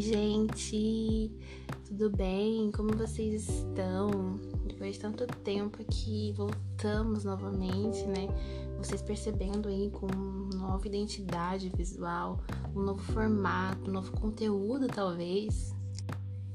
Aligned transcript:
Oi, 0.00 0.06
gente! 0.06 1.30
Tudo 1.86 2.08
bem? 2.08 2.70
Como 2.72 2.96
vocês 2.96 3.46
estão? 3.46 4.40
Depois 4.66 4.94
de 4.94 5.00
tanto 5.00 5.26
tempo 5.26 5.84
que 5.84 6.32
voltamos 6.32 7.24
novamente, 7.24 8.06
né? 8.06 8.26
Vocês 8.78 9.02
percebendo 9.02 9.68
aí 9.68 9.90
com 9.90 10.06
nova 10.56 10.86
identidade 10.86 11.68
visual, 11.76 12.40
um 12.74 12.80
novo 12.80 13.02
formato, 13.12 13.90
um 13.90 13.92
novo 13.92 14.10
conteúdo, 14.12 14.88
talvez. 14.88 15.74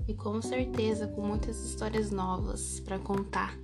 E 0.08 0.16
com 0.16 0.42
certeza 0.42 1.06
com 1.06 1.22
muitas 1.22 1.64
histórias 1.64 2.10
novas 2.10 2.80
para 2.80 2.98
contar. 2.98 3.56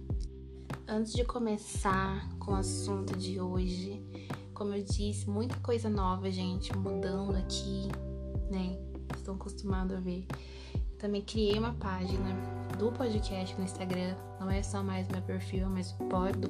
Antes 0.88 1.12
de 1.12 1.26
começar 1.26 2.30
com 2.38 2.52
o 2.52 2.56
assunto 2.56 3.18
de 3.18 3.42
hoje, 3.42 4.00
como 4.54 4.76
eu 4.76 4.84
disse, 4.84 5.28
muita 5.28 5.56
coisa 5.56 5.90
nova, 5.90 6.30
gente, 6.30 6.72
mudando 6.78 7.36
aqui, 7.36 7.88
né? 8.52 8.91
Estão 9.22 9.36
acostumados 9.36 9.96
a 9.96 10.00
ver. 10.00 10.28
Também 10.98 11.22
criei 11.22 11.58
uma 11.58 11.74
página 11.74 12.36
do 12.78 12.92
podcast 12.92 13.56
no 13.58 13.64
Instagram. 13.64 14.16
Não 14.40 14.50
é 14.50 14.62
só 14.62 14.84
mais 14.84 15.08
meu 15.08 15.22
perfil, 15.22 15.70
mas 15.70 15.96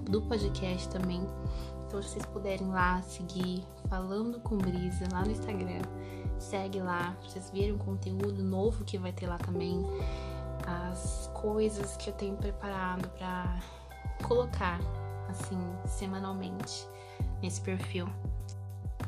do 0.09 0.21
podcast 0.23 0.89
também. 0.89 1.21
Então, 1.85 2.01
se 2.01 2.09
vocês 2.09 2.25
puderem 2.25 2.67
lá 2.67 3.01
seguir 3.01 3.63
Falando 3.89 4.39
com 4.39 4.57
Brisa 4.57 5.05
lá 5.11 5.25
no 5.25 5.31
Instagram, 5.31 5.81
segue 6.39 6.79
lá. 6.79 7.13
Vocês 7.21 7.49
verem 7.49 7.73
o 7.73 7.77
conteúdo 7.77 8.41
novo 8.41 8.85
que 8.85 8.97
vai 8.97 9.11
ter 9.11 9.27
lá 9.27 9.37
também. 9.37 9.83
As 10.65 11.29
coisas 11.33 11.97
que 11.97 12.09
eu 12.09 12.13
tenho 12.13 12.37
preparado 12.37 13.09
para 13.09 13.59
colocar 14.23 14.79
assim 15.27 15.59
semanalmente 15.85 16.87
nesse 17.41 17.59
perfil. 17.59 18.07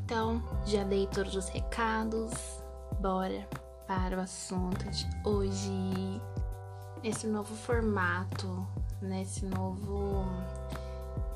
Então, 0.04 0.44
já 0.66 0.84
dei 0.84 1.08
todos 1.08 1.34
os 1.34 1.48
recados, 1.48 2.62
bora 3.00 3.48
para 3.88 4.18
o 4.18 4.22
assunto 4.22 4.90
de 4.90 5.08
hoje. 5.24 6.22
Esse 7.04 7.28
novo 7.28 7.54
formato, 7.54 8.66
nesse 9.02 9.46
né? 9.46 9.56
novo, 9.56 10.26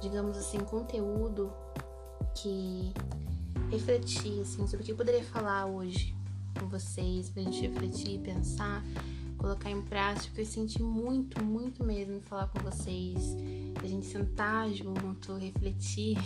digamos 0.02 0.38
assim, 0.38 0.60
conteúdo 0.60 1.52
que 2.36 2.94
refletir 3.70 4.42
assim, 4.42 4.66
sobre 4.66 4.84
o 4.84 4.86
que 4.86 4.92
eu 4.92 4.96
poderia 4.96 5.24
falar 5.24 5.66
hoje 5.66 6.16
com 6.58 6.68
vocês, 6.68 7.30
pra 7.30 7.44
gente 7.44 7.68
refletir, 7.68 8.20
pensar, 8.20 8.82
colocar 9.38 9.70
em 9.70 9.82
prática. 9.82 10.40
Eu 10.40 10.46
senti 10.46 10.82
muito, 10.82 11.44
muito 11.44 11.84
mesmo 11.84 12.22
falar 12.22 12.48
com 12.48 12.60
vocês, 12.60 13.36
a 13.84 13.88
gente 13.88 14.06
sentar 14.06 14.70
junto, 14.70 15.36
refletir 15.36 16.18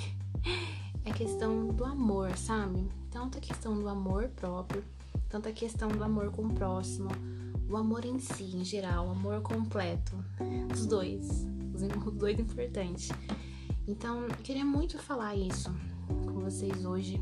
é 1.04 1.12
questão 1.12 1.68
do 1.68 1.84
amor, 1.84 2.38
sabe? 2.38 2.88
Tanto 3.10 3.38
a 3.38 3.42
questão 3.42 3.74
do 3.80 3.90
amor 3.90 4.30
próprio, 4.30 4.84
tanto 5.32 5.48
a 5.48 5.54
questão 5.54 5.88
do 5.88 6.04
amor 6.04 6.30
com 6.32 6.42
o 6.42 6.54
próximo, 6.54 7.10
o 7.70 7.78
amor 7.78 8.04
em 8.04 8.20
si, 8.20 8.44
em 8.44 8.66
geral, 8.66 9.08
o 9.08 9.12
amor 9.12 9.42
completo, 9.42 10.12
os 10.74 10.86
dois, 10.86 11.48
os 11.74 11.82
dois 12.14 12.38
importantes. 12.38 13.10
Então, 13.88 14.24
eu 14.24 14.36
queria 14.44 14.66
muito 14.66 15.00
falar 15.00 15.36
isso 15.36 15.74
com 16.26 16.42
vocês 16.42 16.86
hoje. 16.86 17.22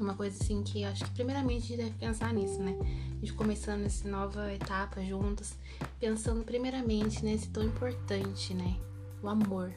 Uma 0.00 0.14
coisa 0.14 0.36
assim 0.42 0.64
que 0.64 0.82
eu 0.82 0.88
acho 0.88 1.04
que 1.04 1.10
primeiramente 1.12 1.58
a 1.58 1.66
gente 1.68 1.76
deve 1.76 1.96
pensar 1.96 2.34
nisso, 2.34 2.60
né? 2.60 2.76
A 2.80 3.20
gente 3.20 3.34
começando 3.34 3.84
essa 3.84 4.08
nova 4.08 4.52
etapa 4.52 5.00
juntos, 5.04 5.54
pensando 6.00 6.42
primeiramente 6.42 7.24
nesse 7.24 7.48
tão 7.50 7.62
importante, 7.62 8.52
né? 8.52 8.76
O 9.22 9.28
amor. 9.28 9.72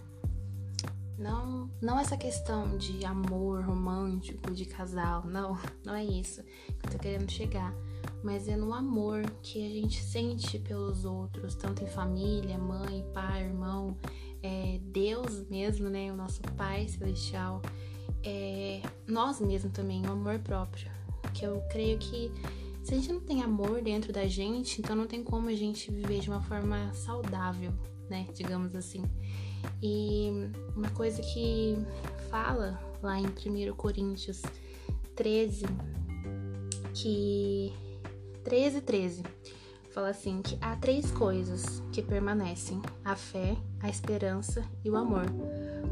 Não, 1.17 1.69
não 1.81 1.97
essa 1.97 2.17
questão 2.17 2.77
de 2.77 3.05
amor 3.05 3.63
romântico, 3.63 4.51
de 4.51 4.65
casal, 4.65 5.25
não, 5.25 5.57
não 5.85 5.95
é 5.95 6.03
isso 6.03 6.43
que 6.43 6.87
eu 6.87 6.91
tô 6.91 6.99
querendo 6.99 7.31
chegar, 7.31 7.73
mas 8.21 8.47
é 8.47 8.57
no 8.57 8.73
amor 8.73 9.23
que 9.41 9.65
a 9.65 9.69
gente 9.69 10.03
sente 10.03 10.59
pelos 10.59 11.05
outros, 11.05 11.55
tanto 11.55 11.83
em 11.83 11.87
família, 11.87 12.57
mãe, 12.57 13.05
pai, 13.13 13.43
irmão, 13.43 13.97
é 14.43 14.79
Deus 14.83 15.47
mesmo, 15.49 15.89
né, 15.89 16.11
o 16.11 16.15
nosso 16.15 16.41
Pai 16.57 16.87
Celestial, 16.87 17.61
é 18.23 18.81
nós 19.07 19.39
mesmos 19.39 19.71
também, 19.71 20.05
o 20.05 20.11
amor 20.11 20.39
próprio, 20.39 20.91
que 21.33 21.45
eu 21.45 21.61
creio 21.69 21.97
que 21.97 22.29
se 22.83 22.93
a 22.93 22.97
gente 22.97 23.11
não 23.11 23.19
tem 23.19 23.41
amor 23.41 23.81
dentro 23.81 24.13
da 24.13 24.27
gente, 24.27 24.79
então 24.79 24.95
não 24.95 25.07
tem 25.07 25.23
como 25.23 25.49
a 25.49 25.55
gente 25.55 25.89
viver 25.89 26.19
de 26.19 26.29
uma 26.29 26.41
forma 26.41 26.93
saudável, 26.93 27.73
né, 28.07 28.27
digamos 28.33 28.75
assim. 28.75 29.03
E 29.81 30.29
uma 30.75 30.89
coisa 30.89 31.21
que 31.21 31.77
fala 32.29 32.79
lá 33.01 33.19
em 33.19 33.25
1 33.25 33.73
Coríntios 33.75 34.41
13, 35.15 35.65
que 36.93 37.73
13, 38.43 38.81
13, 38.81 39.23
fala 39.91 40.09
assim 40.09 40.41
que 40.41 40.57
há 40.59 40.75
três 40.75 41.11
coisas 41.11 41.81
que 41.91 42.01
permanecem: 42.01 42.81
a 43.03 43.15
fé, 43.15 43.55
a 43.79 43.89
esperança 43.89 44.63
e 44.83 44.89
o 44.89 44.95
amor. 44.95 45.25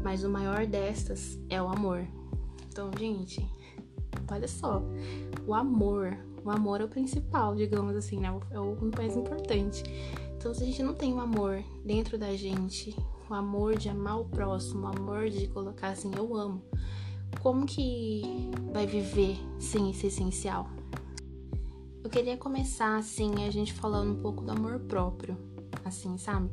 Mas 0.02 0.24
o 0.24 0.28
maior 0.28 0.66
destas 0.66 1.38
é 1.48 1.60
o 1.62 1.68
amor. 1.68 2.06
Então, 2.68 2.90
gente, 2.98 3.48
olha 4.30 4.48
só, 4.48 4.82
o 5.46 5.54
amor, 5.54 6.16
o 6.44 6.50
amor 6.50 6.80
é 6.80 6.84
o 6.84 6.88
principal, 6.88 7.54
digamos 7.54 7.96
assim, 7.96 8.18
né? 8.18 8.28
É 8.50 8.60
o 8.60 8.76
mais 8.96 9.16
importante. 9.16 9.82
Então, 10.36 10.52
se 10.52 10.62
a 10.62 10.66
gente 10.66 10.82
não 10.82 10.92
tem 10.92 11.14
o 11.14 11.20
amor 11.20 11.62
dentro 11.84 12.18
da 12.18 12.36
gente, 12.36 12.94
o 13.28 13.34
amor 13.34 13.76
de 13.76 13.88
amar 13.88 14.20
o 14.20 14.24
próximo, 14.24 14.86
o 14.86 14.96
amor 14.96 15.28
de 15.28 15.46
colocar 15.48 15.88
assim, 15.88 16.10
eu 16.16 16.36
amo. 16.36 16.62
Como 17.40 17.66
que 17.66 18.50
vai 18.72 18.86
viver 18.86 19.36
sem 19.58 19.90
esse 19.90 20.06
essencial? 20.06 20.68
Eu 22.02 22.10
queria 22.10 22.36
começar 22.36 22.96
assim, 22.96 23.46
a 23.46 23.50
gente 23.50 23.72
falando 23.72 24.12
um 24.12 24.20
pouco 24.20 24.44
do 24.44 24.52
amor 24.52 24.80
próprio, 24.80 25.36
assim, 25.84 26.18
sabe? 26.18 26.50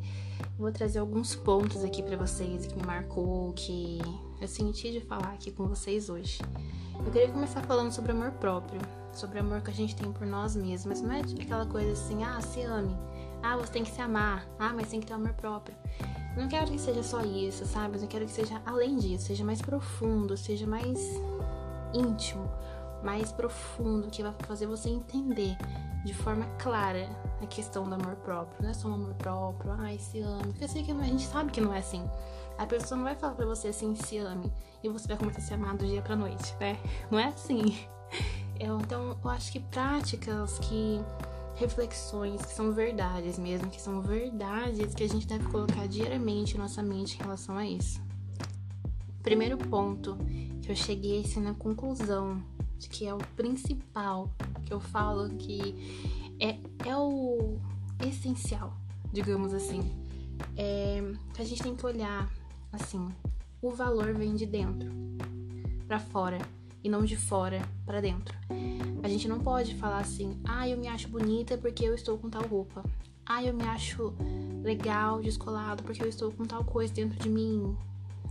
vou 0.61 0.71
trazer 0.71 0.99
alguns 0.99 1.35
pontos 1.35 1.83
aqui 1.83 2.03
para 2.03 2.15
vocês 2.15 2.67
que 2.67 2.75
me 2.75 2.85
marcou, 2.85 3.51
que 3.53 3.99
eu 4.39 4.47
senti 4.47 4.91
de 4.91 5.01
falar 5.01 5.33
aqui 5.33 5.51
com 5.51 5.67
vocês 5.67 6.07
hoje. 6.07 6.39
Eu 7.03 7.11
queria 7.11 7.29
começar 7.29 7.63
falando 7.63 7.91
sobre 7.91 8.11
amor 8.11 8.31
próprio, 8.33 8.79
sobre 9.11 9.39
o 9.39 9.41
amor 9.41 9.61
que 9.61 9.71
a 9.71 9.73
gente 9.73 9.95
tem 9.95 10.11
por 10.11 10.27
nós 10.27 10.55
mesmos. 10.55 11.01
Não 11.01 11.11
é 11.11 11.21
aquela 11.21 11.65
coisa 11.65 11.93
assim, 11.93 12.23
ah, 12.23 12.39
se 12.41 12.61
ame, 12.61 12.95
ah, 13.41 13.57
você 13.57 13.71
tem 13.71 13.83
que 13.83 13.89
se 13.89 14.01
amar, 14.01 14.47
ah, 14.59 14.71
mas 14.71 14.89
tem 14.89 14.99
que 14.99 15.07
ter 15.07 15.13
amor 15.13 15.33
próprio. 15.33 15.75
Não 16.35 16.47
quero 16.47 16.71
que 16.71 16.79
seja 16.79 17.03
só 17.03 17.21
isso, 17.21 17.65
sabe? 17.65 17.97
Eu 18.01 18.07
quero 18.07 18.25
que 18.25 18.31
seja 18.31 18.61
além 18.65 18.97
disso, 18.97 19.25
seja 19.25 19.43
mais 19.43 19.61
profundo, 19.61 20.37
seja 20.37 20.65
mais 20.65 20.99
íntimo, 21.93 22.49
mais 23.03 23.31
profundo, 23.31 24.09
que 24.09 24.23
vai 24.23 24.33
fazer 24.47 24.65
você 24.65 24.89
entender 24.89 25.57
de 26.05 26.13
forma 26.13 26.45
clara 26.57 27.09
a 27.41 27.45
questão 27.45 27.83
do 27.83 27.95
amor 27.95 28.15
próprio. 28.17 28.63
Não 28.63 28.69
é 28.69 28.73
só 28.73 28.87
um 28.87 28.93
amor 28.93 29.13
próprio, 29.15 29.73
ai, 29.73 29.97
se 29.99 30.21
ame. 30.21 30.43
Porque 30.45 30.63
eu 30.63 30.69
sei 30.69 30.83
que 30.83 30.91
a 30.91 31.03
gente 31.03 31.27
sabe 31.27 31.51
que 31.51 31.61
não 31.61 31.73
é 31.73 31.79
assim. 31.79 32.09
A 32.57 32.65
pessoa 32.65 32.97
não 32.97 33.03
vai 33.03 33.15
falar 33.15 33.33
pra 33.33 33.45
você 33.45 33.69
assim, 33.69 33.95
se 33.95 34.17
ame, 34.17 34.51
e 34.83 34.89
você 34.89 35.07
vai 35.07 35.17
começar 35.17 35.39
a 35.39 35.41
se 35.41 35.53
amar 35.53 35.75
do 35.75 35.85
dia 35.85 36.01
pra 36.01 36.15
noite, 36.15 36.55
né? 36.59 36.77
Não 37.09 37.19
é 37.19 37.25
assim. 37.25 37.87
Então, 38.63 39.17
eu 39.23 39.29
acho 39.31 39.51
que 39.51 39.59
práticas 39.59 40.59
que 40.59 41.01
reflexões 41.61 42.43
que 42.43 42.53
são 42.53 42.71
verdades 42.71 43.37
mesmo, 43.37 43.69
que 43.69 43.79
são 43.79 44.01
verdades 44.01 44.95
que 44.95 45.03
a 45.03 45.07
gente 45.07 45.27
deve 45.27 45.45
colocar 45.45 45.87
diariamente 45.87 46.55
em 46.55 46.57
nossa 46.57 46.81
mente 46.81 47.15
em 47.15 47.21
relação 47.21 47.55
a 47.55 47.67
isso. 47.67 48.01
Primeiro 49.21 49.59
ponto 49.59 50.17
que 50.63 50.71
eu 50.71 50.75
cheguei 50.75 51.21
assim, 51.21 51.39
na 51.39 51.53
conclusão 51.53 52.43
de 52.79 52.89
que 52.89 53.05
é 53.05 53.13
o 53.13 53.19
principal, 53.35 54.33
que 54.65 54.73
eu 54.73 54.79
falo 54.79 55.29
que 55.37 56.27
é, 56.39 56.57
é 56.89 56.97
o 56.97 57.59
essencial, 58.07 58.73
digamos 59.13 59.53
assim, 59.53 59.81
é 60.57 61.13
que 61.31 61.43
a 61.43 61.45
gente 61.45 61.61
tem 61.61 61.75
que 61.75 61.85
olhar 61.85 62.27
assim, 62.73 63.07
o 63.61 63.69
valor 63.69 64.15
vem 64.15 64.33
de 64.33 64.47
dentro 64.47 64.89
para 65.87 65.99
fora 65.99 66.39
e 66.83 66.89
não 66.89 67.03
de 67.03 67.15
fora 67.15 67.61
para 67.85 68.01
dentro. 68.01 68.35
A 69.03 69.07
gente 69.07 69.27
não 69.27 69.39
pode 69.39 69.75
falar 69.75 69.99
assim, 69.99 70.39
ah, 70.45 70.67
eu 70.67 70.77
me 70.77 70.87
acho 70.87 71.07
bonita 71.07 71.57
porque 71.57 71.83
eu 71.83 71.93
estou 71.93 72.17
com 72.17 72.29
tal 72.29 72.43
roupa. 72.43 72.83
Ah, 73.25 73.43
eu 73.43 73.53
me 73.53 73.63
acho 73.63 74.13
legal, 74.63 75.21
descolado 75.21 75.83
porque 75.83 76.03
eu 76.03 76.07
estou 76.07 76.31
com 76.31 76.45
tal 76.45 76.63
coisa 76.63 76.93
dentro 76.93 77.17
de 77.19 77.29
mim. 77.29 77.75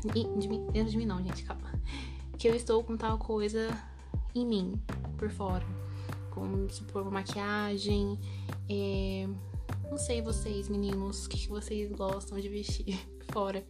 De 0.04 0.48
mim 0.48 0.66
dentro 0.72 0.90
de 0.90 0.96
mim 0.96 1.06
não, 1.06 1.22
gente, 1.22 1.42
calma. 1.44 1.72
Que 2.38 2.48
eu 2.48 2.54
estou 2.54 2.82
com 2.82 2.96
tal 2.96 3.18
coisa 3.18 3.68
em 4.34 4.46
mim, 4.46 4.80
por 5.18 5.30
fora. 5.30 5.64
Com, 6.30 6.66
tipo, 6.66 7.04
maquiagem. 7.10 8.18
É... 8.68 9.28
Não 9.90 9.98
sei 9.98 10.22
vocês, 10.22 10.68
meninos, 10.68 11.26
o 11.26 11.28
que, 11.28 11.36
que 11.36 11.48
vocês 11.48 11.90
gostam 11.90 12.38
de 12.38 12.48
vestir 12.48 12.98
fora. 13.32 13.64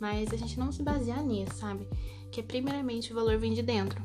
Mas 0.00 0.32
a 0.32 0.36
gente 0.36 0.58
não 0.58 0.72
se 0.72 0.82
basear 0.82 1.22
nisso, 1.22 1.54
sabe? 1.56 1.86
Que 2.30 2.42
primeiramente 2.42 3.12
o 3.12 3.14
valor 3.14 3.36
vem 3.38 3.52
de 3.52 3.62
dentro. 3.62 4.02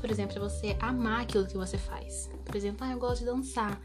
Por 0.00 0.10
exemplo, 0.10 0.38
é 0.38 0.40
você 0.40 0.76
amar 0.80 1.20
aquilo 1.20 1.46
que 1.46 1.56
você 1.56 1.76
faz. 1.76 2.30
Por 2.44 2.56
exemplo, 2.56 2.86
ah, 2.86 2.92
eu 2.92 2.98
gosto 2.98 3.20
de 3.20 3.26
dançar. 3.26 3.80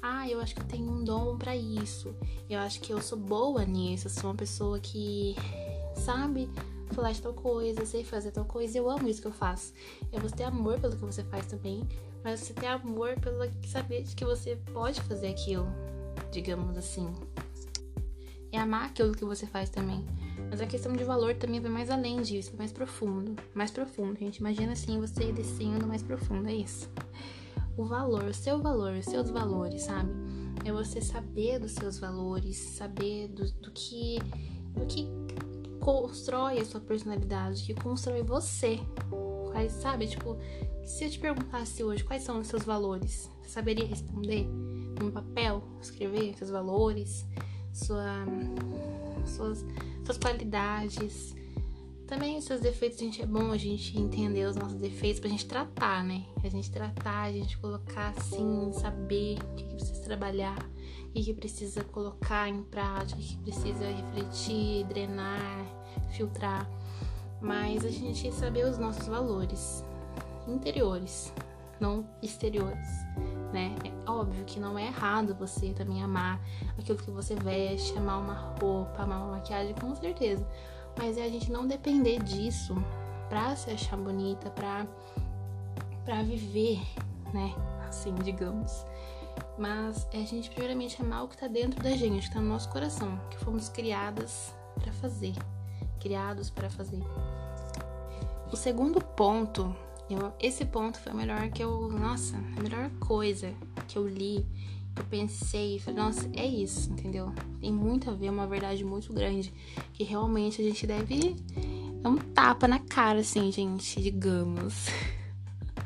Ah, 0.00 0.26
eu 0.26 0.40
acho 0.40 0.54
que 0.54 0.62
eu 0.62 0.66
tenho 0.66 0.90
um 0.90 1.04
dom 1.04 1.36
para 1.36 1.54
isso. 1.54 2.14
Eu 2.48 2.58
acho 2.60 2.80
que 2.80 2.90
eu 2.90 3.02
sou 3.02 3.18
boa 3.18 3.64
nisso. 3.66 4.06
Eu 4.06 4.10
sou 4.10 4.30
uma 4.30 4.36
pessoa 4.36 4.80
que, 4.80 5.36
sabe, 5.94 6.48
falar 6.94 7.12
de 7.12 7.20
tal 7.20 7.34
coisa, 7.34 7.84
sei 7.84 8.02
fazer 8.02 8.30
tal 8.30 8.46
coisa. 8.46 8.78
Eu 8.78 8.88
amo 8.88 9.08
isso 9.08 9.20
que 9.20 9.28
eu 9.28 9.32
faço. 9.32 9.74
É 10.10 10.18
você 10.18 10.36
ter 10.36 10.44
amor 10.44 10.80
pelo 10.80 10.96
que 10.96 11.04
você 11.04 11.22
faz 11.24 11.46
também, 11.46 11.86
mas 12.24 12.40
você 12.40 12.54
ter 12.54 12.68
amor 12.68 13.20
pelo 13.20 13.38
saber 13.66 14.04
de 14.04 14.16
que 14.16 14.24
você 14.24 14.56
pode 14.72 15.02
fazer 15.02 15.28
aquilo, 15.28 15.66
digamos 16.32 16.78
assim. 16.78 17.14
É 18.50 18.58
amar 18.58 18.86
aquilo 18.86 19.12
que 19.14 19.24
você 19.24 19.46
faz 19.46 19.68
também. 19.68 20.04
Mas 20.50 20.60
a 20.60 20.66
questão 20.66 20.92
de 20.92 21.04
valor 21.04 21.34
também 21.34 21.60
vai 21.60 21.70
mais 21.70 21.90
além 21.90 22.22
disso, 22.22 22.52
mais 22.56 22.72
profundo. 22.72 23.36
Mais 23.54 23.70
profundo, 23.70 24.18
gente. 24.18 24.38
Imagina 24.38 24.72
assim, 24.72 25.00
você 25.00 25.32
descendo 25.32 25.86
mais 25.86 26.02
profundo, 26.02 26.48
é 26.48 26.54
isso. 26.54 26.88
O 27.76 27.84
valor, 27.84 28.24
o 28.24 28.34
seu 28.34 28.60
valor, 28.60 28.94
os 28.94 29.04
seus 29.04 29.30
valores, 29.30 29.82
sabe? 29.82 30.10
É 30.64 30.72
você 30.72 31.00
saber 31.00 31.58
dos 31.58 31.72
seus 31.72 31.98
valores, 31.98 32.56
saber 32.56 33.28
do, 33.28 33.50
do 33.52 33.70
que 33.70 34.18
do 34.74 34.86
que 34.86 35.08
constrói 35.80 36.58
a 36.58 36.64
sua 36.64 36.80
personalidade, 36.80 37.64
que 37.64 37.74
constrói 37.74 38.22
você. 38.22 38.78
Quais, 39.50 39.72
sabe? 39.72 40.06
Tipo, 40.06 40.36
se 40.84 41.04
eu 41.04 41.10
te 41.10 41.18
perguntasse 41.18 41.82
hoje 41.82 42.04
quais 42.04 42.22
são 42.22 42.40
os 42.40 42.46
seus 42.46 42.64
valores, 42.64 43.30
você 43.42 43.48
saberia 43.48 43.86
responder 43.86 44.46
num 45.00 45.10
papel, 45.10 45.62
escrever 45.80 46.36
seus 46.36 46.50
valores, 46.50 47.24
sua, 47.72 48.24
suas, 49.26 49.64
suas 50.08 50.18
qualidades. 50.18 51.36
Também 52.06 52.40
seus 52.40 52.60
defeitos, 52.60 52.98
gente 52.98 53.20
é 53.20 53.26
bom 53.26 53.52
a 53.52 53.58
gente 53.58 53.98
entender 53.98 54.46
os 54.46 54.56
nossos 54.56 54.78
defeitos 54.78 55.20
pra 55.20 55.28
gente 55.28 55.44
tratar, 55.44 56.02
né? 56.02 56.24
A 56.42 56.48
gente 56.48 56.70
tratar, 56.70 57.24
a 57.24 57.32
gente 57.32 57.58
colocar 57.58 58.14
assim, 58.16 58.72
saber 58.72 59.36
o 59.38 59.54
que, 59.54 59.64
que 59.64 59.74
precisa 59.74 60.00
trabalhar, 60.00 60.58
o 60.58 61.12
que, 61.12 61.24
que 61.24 61.34
precisa 61.34 61.84
colocar 61.84 62.48
em 62.48 62.62
prática, 62.62 63.20
o 63.20 63.22
que 63.22 63.36
precisa 63.36 63.84
refletir, 63.86 64.86
drenar, 64.86 65.66
filtrar. 66.12 66.66
Mas 67.42 67.84
a 67.84 67.90
gente 67.90 68.32
saber 68.32 68.64
os 68.64 68.78
nossos 68.78 69.06
valores 69.06 69.84
interiores, 70.46 71.30
não 71.78 72.08
exteriores 72.22 72.88
né? 73.52 73.74
É 73.84 74.10
óbvio 74.10 74.44
que 74.44 74.60
não 74.60 74.78
é 74.78 74.86
errado 74.86 75.34
você 75.34 75.72
também 75.72 76.02
amar 76.02 76.40
aquilo 76.78 76.98
que 76.98 77.10
você 77.10 77.34
veste, 77.34 77.96
amar 77.96 78.20
uma 78.20 78.34
roupa, 78.34 79.02
amar 79.02 79.18
uma 79.22 79.36
maquiagem, 79.36 79.74
com 79.74 79.94
certeza. 79.94 80.46
Mas 80.96 81.16
é 81.16 81.24
a 81.24 81.28
gente 81.28 81.50
não 81.50 81.66
depender 81.66 82.22
disso 82.22 82.74
pra 83.28 83.54
se 83.54 83.70
achar 83.70 83.96
bonita, 83.96 84.50
pra, 84.50 84.86
pra 86.04 86.22
viver, 86.22 86.80
né? 87.32 87.54
Assim, 87.88 88.14
digamos. 88.16 88.84
Mas 89.56 90.06
é 90.12 90.18
a 90.18 90.26
gente 90.26 90.50
primeiramente 90.50 91.00
amar 91.00 91.24
o 91.24 91.28
que 91.28 91.36
tá 91.36 91.46
dentro 91.46 91.82
da 91.82 91.90
gente, 91.90 92.28
que 92.28 92.34
tá 92.34 92.40
no 92.40 92.48
nosso 92.48 92.68
coração, 92.68 93.18
que 93.30 93.38
fomos 93.38 93.68
criadas 93.68 94.54
para 94.80 94.92
fazer, 94.92 95.34
criados 96.00 96.50
para 96.50 96.70
fazer. 96.70 97.02
O 98.50 98.56
segundo 98.56 99.00
ponto 99.00 99.74
eu, 100.10 100.32
esse 100.40 100.64
ponto 100.64 100.98
foi 100.98 101.12
o 101.12 101.16
melhor 101.16 101.48
que 101.50 101.62
eu. 101.62 101.88
Nossa, 101.88 102.36
a 102.56 102.62
melhor 102.62 102.90
coisa 102.98 103.52
que 103.86 103.96
eu 103.98 104.06
li, 104.06 104.46
eu 104.96 105.04
pensei. 105.04 105.78
Falei, 105.78 106.00
nossa, 106.00 106.30
é 106.34 106.46
isso, 106.46 106.90
entendeu? 106.90 107.32
Tem 107.60 107.72
muito 107.72 108.10
a 108.10 108.14
ver, 108.14 108.30
uma 108.30 108.46
verdade 108.46 108.84
muito 108.84 109.12
grande. 109.12 109.52
Que 109.92 110.04
realmente 110.04 110.60
a 110.60 110.64
gente 110.64 110.86
deve 110.86 111.36
dar 112.02 112.10
um 112.10 112.16
tapa 112.16 112.66
na 112.66 112.78
cara, 112.78 113.20
assim, 113.20 113.50
gente, 113.52 114.00
digamos. 114.00 114.86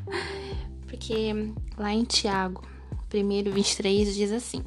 Porque 0.87 1.53
lá 1.77 1.93
em 1.93 2.03
Tiago, 2.03 2.63
1, 3.13 3.51
23, 3.51 4.15
diz 4.15 4.31
assim: 4.31 4.63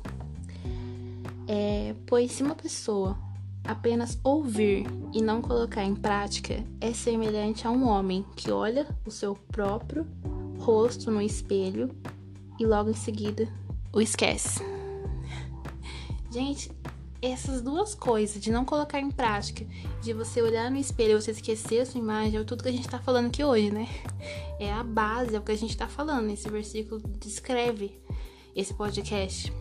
é, 1.49 1.95
Pois 2.07 2.33
se 2.33 2.43
uma 2.43 2.55
pessoa 2.55 3.26
Apenas 3.67 4.19
ouvir 4.23 4.87
e 5.13 5.21
não 5.21 5.43
colocar 5.43 5.85
em 5.85 5.95
prática 5.95 6.63
é 6.81 6.93
semelhante 6.93 7.67
a 7.67 7.71
um 7.71 7.89
homem 7.89 8.25
que 8.37 8.51
olha 8.51 8.87
o 9.05 9.11
seu 9.11 9.35
próprio 9.35 10.07
rosto 10.59 11.11
no 11.11 11.21
espelho 11.21 11.91
e 12.59 12.65
logo 12.65 12.91
em 12.91 12.95
seguida 12.95 13.49
o 13.93 14.01
esquece. 14.01 14.63
Gente, 16.31 16.71
essas 17.21 17.61
duas 17.61 17.95
coisas, 17.95 18.41
de 18.41 18.53
não 18.53 18.65
colocar 18.65 19.01
em 19.01 19.11
prática, 19.11 19.67
de 20.01 20.13
você 20.13 20.41
olhar 20.41 20.71
no 20.71 20.77
espelho 20.77 21.13
e 21.13 21.21
você 21.21 21.33
esquecer 21.33 21.81
a 21.81 21.87
sua 21.87 22.01
imagem, 22.01 22.39
é 22.39 22.45
tudo 22.45 22.63
que 22.63 22.69
a 22.69 22.73
gente 22.73 22.89
tá 22.89 23.01
falando 23.01 23.27
aqui 23.27 23.43
hoje, 23.43 23.71
né? 23.71 23.89
É 24.61 24.73
a 24.73 24.85
base, 24.85 25.35
é 25.35 25.39
o 25.39 25.43
que 25.43 25.53
a 25.53 25.57
gente 25.57 25.77
tá 25.77 25.89
falando. 25.89 26.31
Esse 26.31 26.49
versículo 26.49 27.01
descreve 27.19 28.01
esse 28.55 28.73
podcast. 28.73 29.53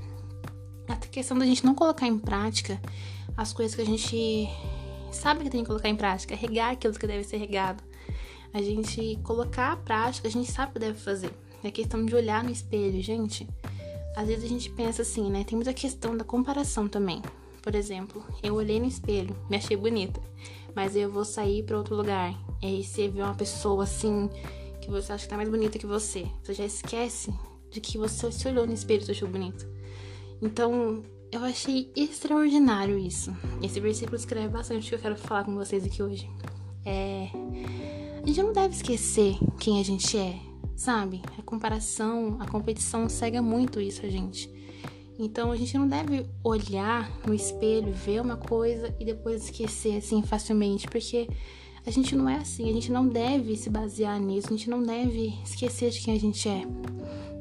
A 0.88 0.96
questão 0.96 1.38
da 1.38 1.46
gente 1.46 1.66
não 1.66 1.74
colocar 1.74 2.08
em 2.08 2.20
prática 2.20 2.80
as 3.38 3.54
coisas 3.54 3.76
que 3.76 3.82
a 3.82 3.86
gente 3.86 4.50
sabe 5.12 5.44
que 5.44 5.50
tem 5.50 5.62
que 5.62 5.68
colocar 5.68 5.90
em 5.90 5.96
prática, 5.96 6.36
regar 6.36 6.72
aquilo 6.72 6.94
que 6.94 7.08
deve 7.08 7.24
ser 7.24 7.38
regado. 7.38 7.84
A 8.54 8.62
gente 8.62 9.20
colocar 9.24 9.74
a 9.74 9.76
prática, 9.76 10.28
a 10.28 10.32
gente 10.32 10.52
sabe 10.52 10.72
o 10.72 10.74
que 10.74 10.80
deve 10.80 11.00
fazer. 11.00 11.32
É 11.64 11.72
questão 11.72 12.06
de 12.06 12.16
olhar 12.16 12.44
no 12.44 12.52
espelho, 12.52 13.02
gente. 13.02 13.48
Às 14.16 14.28
vezes 14.28 14.46
a 14.46 14.48
gente 14.48 14.70
pensa 14.70 15.02
assim, 15.02 15.30
né? 15.30 15.44
Tem 15.44 15.56
muita 15.56 15.74
questão 15.74 16.16
da 16.16 16.24
comparação 16.24 16.88
também. 16.88 17.22
Por 17.62 17.76
exemplo, 17.76 18.24
eu 18.44 18.54
olhei 18.54 18.80
no 18.80 18.86
espelho, 18.86 19.36
me 19.50 19.58
achei 19.58 19.76
bonita, 19.76 20.22
mas 20.76 20.96
eu 20.96 21.12
vou 21.12 21.26
sair 21.26 21.64
para 21.64 21.78
outro 21.78 21.96
lugar. 21.96 22.34
E 22.62 22.68
aí 22.68 22.84
você 22.84 23.10
vê 23.10 23.22
uma 23.22 23.34
pessoa 23.34 23.84
assim 23.84 24.30
que 24.80 24.90
você 24.90 25.12
acha 25.12 25.24
que 25.24 25.30
tá 25.30 25.36
mais 25.36 25.50
bonita 25.50 25.80
que 25.80 25.86
você. 25.86 26.28
Você 26.44 26.54
já 26.54 26.64
esquece 26.64 27.34
de 27.72 27.82
que 27.82 27.98
você 27.98 28.32
se 28.32 28.48
olhou 28.48 28.68
no 28.68 28.74
espelho 28.74 29.04
e 29.06 29.12
achou 29.12 29.28
bonito. 29.28 29.68
Então, 30.42 31.04
eu 31.36 31.44
achei 31.44 31.92
extraordinário 31.96 32.98
isso. 32.98 33.36
Esse 33.62 33.80
versículo 33.80 34.16
escreve 34.16 34.48
bastante 34.48 34.86
o 34.86 34.90
que 34.90 34.96
eu 34.96 35.00
quero 35.00 35.18
falar 35.18 35.44
com 35.44 35.54
vocês 35.54 35.84
aqui 35.84 36.02
hoje. 36.02 36.30
É. 36.86 37.28
A 38.24 38.26
gente 38.26 38.42
não 38.42 38.54
deve 38.54 38.74
esquecer 38.74 39.38
quem 39.60 39.80
a 39.80 39.84
gente 39.84 40.18
é, 40.18 40.40
sabe? 40.76 41.22
A 41.38 41.42
comparação, 41.42 42.38
a 42.40 42.48
competição 42.48 43.10
cega 43.10 43.42
muito 43.42 43.82
isso 43.82 44.06
a 44.06 44.10
gente. 44.10 44.50
Então 45.20 45.52
a 45.52 45.58
gente 45.58 45.78
não 45.78 45.88
deve 45.88 46.26
olhar 46.44 47.12
no 47.28 47.34
espelho, 47.34 47.92
ver 47.92 48.22
uma 48.22 48.38
coisa 48.38 48.96
e 49.00 49.06
depois 49.06 49.44
esquecer 49.44 49.98
assim 49.98 50.24
facilmente, 50.24 50.88
porque 50.88 51.28
a 51.86 51.92
gente 51.92 52.16
não 52.16 52.28
é 52.30 52.38
assim, 52.38 52.70
a 52.70 52.74
gente 52.74 52.92
não 52.92 53.08
deve 53.08 53.56
se 53.58 53.70
basear 53.70 54.20
nisso, 54.20 54.48
a 54.48 54.52
gente 54.52 54.70
não 54.70 54.82
deve 54.82 55.34
esquecer 55.44 55.92
de 55.92 56.00
quem 56.00 56.16
a 56.16 56.20
gente 56.20 56.48
é. 56.48 56.64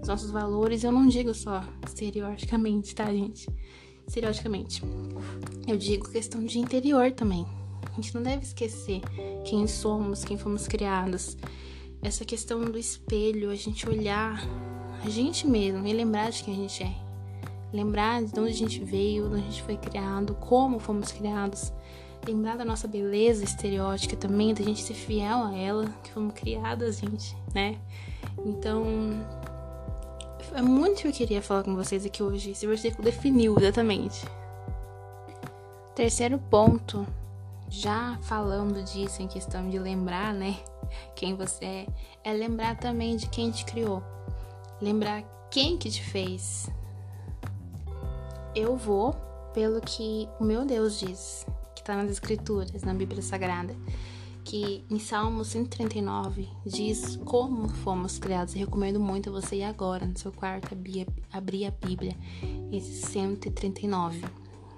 Os 0.03 0.09
nossos 0.09 0.31
valores, 0.31 0.85
eu 0.85 0.93
não 0.93 1.07
digo 1.07 1.33
só 1.33 1.65
estereoticamente, 1.87 2.95
tá, 2.95 3.07
gente? 3.07 3.49
Seriosamente, 4.07 4.83
Eu 5.67 5.77
digo 5.77 6.11
questão 6.11 6.45
de 6.45 6.59
interior 6.59 7.11
também. 7.13 7.47
A 7.91 7.95
gente 7.97 8.15
não 8.15 8.23
deve 8.23 8.43
esquecer 8.43 9.01
quem 9.45 9.67
somos, 9.67 10.25
quem 10.25 10.37
fomos 10.37 10.69
criados. 10.69 11.37
Essa 12.03 12.25
questão 12.25 12.61
do 12.61 12.79
espelho, 12.79 13.51
a 13.51 13.55
gente 13.55 13.89
olhar 13.89 14.43
a 15.05 15.09
gente 15.09 15.47
mesmo 15.47 15.87
e 15.87 15.93
lembrar 15.93 16.31
de 16.31 16.43
quem 16.43 16.55
a 16.55 16.57
gente 16.57 16.83
é. 16.83 16.95
Lembrar 17.73 18.23
de 18.23 18.39
onde 18.39 18.51
a 18.51 18.57
gente 18.57 18.83
veio, 18.83 19.29
de 19.29 19.35
onde 19.35 19.47
a 19.47 19.51
gente 19.51 19.63
foi 19.63 19.77
criado, 19.77 20.35
como 20.35 20.79
fomos 20.79 21.13
criados. 21.13 21.73
Lembrar 22.27 22.57
da 22.57 22.65
nossa 22.65 22.89
beleza 22.89 23.45
estereótica 23.45 24.17
também, 24.17 24.55
da 24.55 24.63
gente 24.63 24.83
ser 24.83 24.95
fiel 24.95 25.45
a 25.45 25.57
ela, 25.57 25.87
que 26.03 26.11
fomos 26.11 26.35
criadas, 26.35 26.99
gente, 26.99 27.37
né? 27.55 27.79
Então, 28.45 28.85
é 30.53 30.63
muito 30.63 31.03
que 31.03 31.09
eu 31.09 31.13
queria 31.13 31.43
falar 31.43 31.63
com 31.63 31.75
vocês 31.75 32.05
aqui 32.05 32.23
hoje. 32.23 32.51
Esse 32.51 32.67
versículo 32.67 33.05
definiu 33.05 33.59
exatamente. 33.59 34.25
Terceiro 35.95 36.39
ponto, 36.39 37.07
já 37.69 38.19
falando 38.23 38.83
disso 38.83 39.23
em 39.23 39.29
questão 39.29 39.69
de 39.69 39.79
lembrar, 39.79 40.35
né? 40.35 40.57
Quem 41.15 41.35
você 41.35 41.65
é, 41.65 41.87
é 42.25 42.33
lembrar 42.33 42.77
também 42.77 43.17
de 43.17 43.29
quem 43.29 43.51
te 43.51 43.65
criou. 43.65 44.03
Lembrar 44.81 45.23
quem 45.51 45.79
que 45.79 45.91
te 45.91 46.03
fez. 46.03 46.69
Eu 48.55 48.77
vou 48.77 49.15
pelo 49.53 49.81
que 49.81 50.29
o 50.41 50.45
meu 50.45 50.65
Deus 50.65 50.99
diz, 50.99 51.47
que 51.75 51.83
está 51.83 51.97
nas 51.97 52.11
Escrituras, 52.11 52.83
na 52.83 52.93
Bíblia 52.93 53.23
Sagrada 53.23 53.75
que 54.45 54.85
em 54.91 54.99
Salmo 54.99 55.43
139 55.43 56.49
diz 56.67 57.17
como 57.25 57.69
fomos 57.69 58.19
criados. 58.19 58.55
Eu 58.55 58.61
recomendo 58.61 59.01
muito 59.01 59.33
você 59.33 59.57
ir 59.57 59.65
agora 59.65 60.07
no 60.07 60.17
seu 60.19 60.31
quarto 60.31 60.75
abrir, 60.75 61.07
abrir 61.33 61.65
a 61.65 61.71
Bíblia, 61.71 62.15
esse 62.71 63.07
139. 63.07 64.23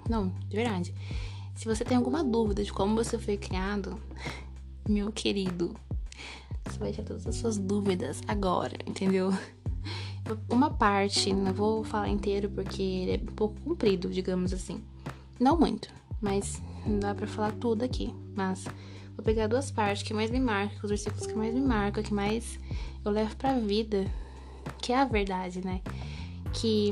Não, 0.09 0.29
de 0.47 0.55
verdade. 0.55 0.93
Se 1.53 1.65
você 1.65 1.83
tem 1.83 1.97
alguma 1.97 2.23
dúvida 2.23 2.63
de 2.63 2.71
como 2.71 2.95
você 2.95 3.19
foi 3.19 3.35
criado, 3.35 3.99
meu 4.87 5.11
querido, 5.11 5.75
você 6.65 6.79
vai 6.79 6.91
tirar 6.91 7.07
todas 7.07 7.27
as 7.27 7.35
suas 7.35 7.57
dúvidas 7.57 8.21
agora, 8.27 8.77
entendeu? 8.85 9.31
Uma 10.49 10.69
parte, 10.69 11.33
não 11.33 11.53
vou 11.53 11.83
falar 11.83 12.09
inteiro 12.09 12.49
porque 12.49 12.81
ele 12.81 13.11
é 13.11 13.31
um 13.31 13.33
pouco 13.33 13.59
comprido, 13.61 14.09
digamos 14.09 14.53
assim. 14.53 14.81
Não 15.39 15.57
muito, 15.57 15.89
mas 16.21 16.61
não 16.85 16.99
dá 16.99 17.13
para 17.13 17.27
falar 17.27 17.51
tudo 17.53 17.83
aqui. 17.83 18.13
Mas 18.35 18.65
Vou 19.17 19.25
pegar 19.25 19.47
duas 19.47 19.71
partes 19.71 20.03
que 20.03 20.13
mais 20.13 20.29
me 20.29 20.39
marcam, 20.39 20.77
os 20.83 20.89
versículos 20.89 21.25
que 21.25 21.33
mais 21.33 21.53
me 21.53 21.59
marcam, 21.59 22.03
que 22.03 22.13
mais 22.13 22.59
eu 23.03 23.11
levo 23.11 23.35
pra 23.35 23.57
vida, 23.57 24.05
que 24.79 24.93
é 24.93 24.99
a 24.99 25.05
verdade, 25.05 25.65
né? 25.65 25.81
Que 26.53 26.91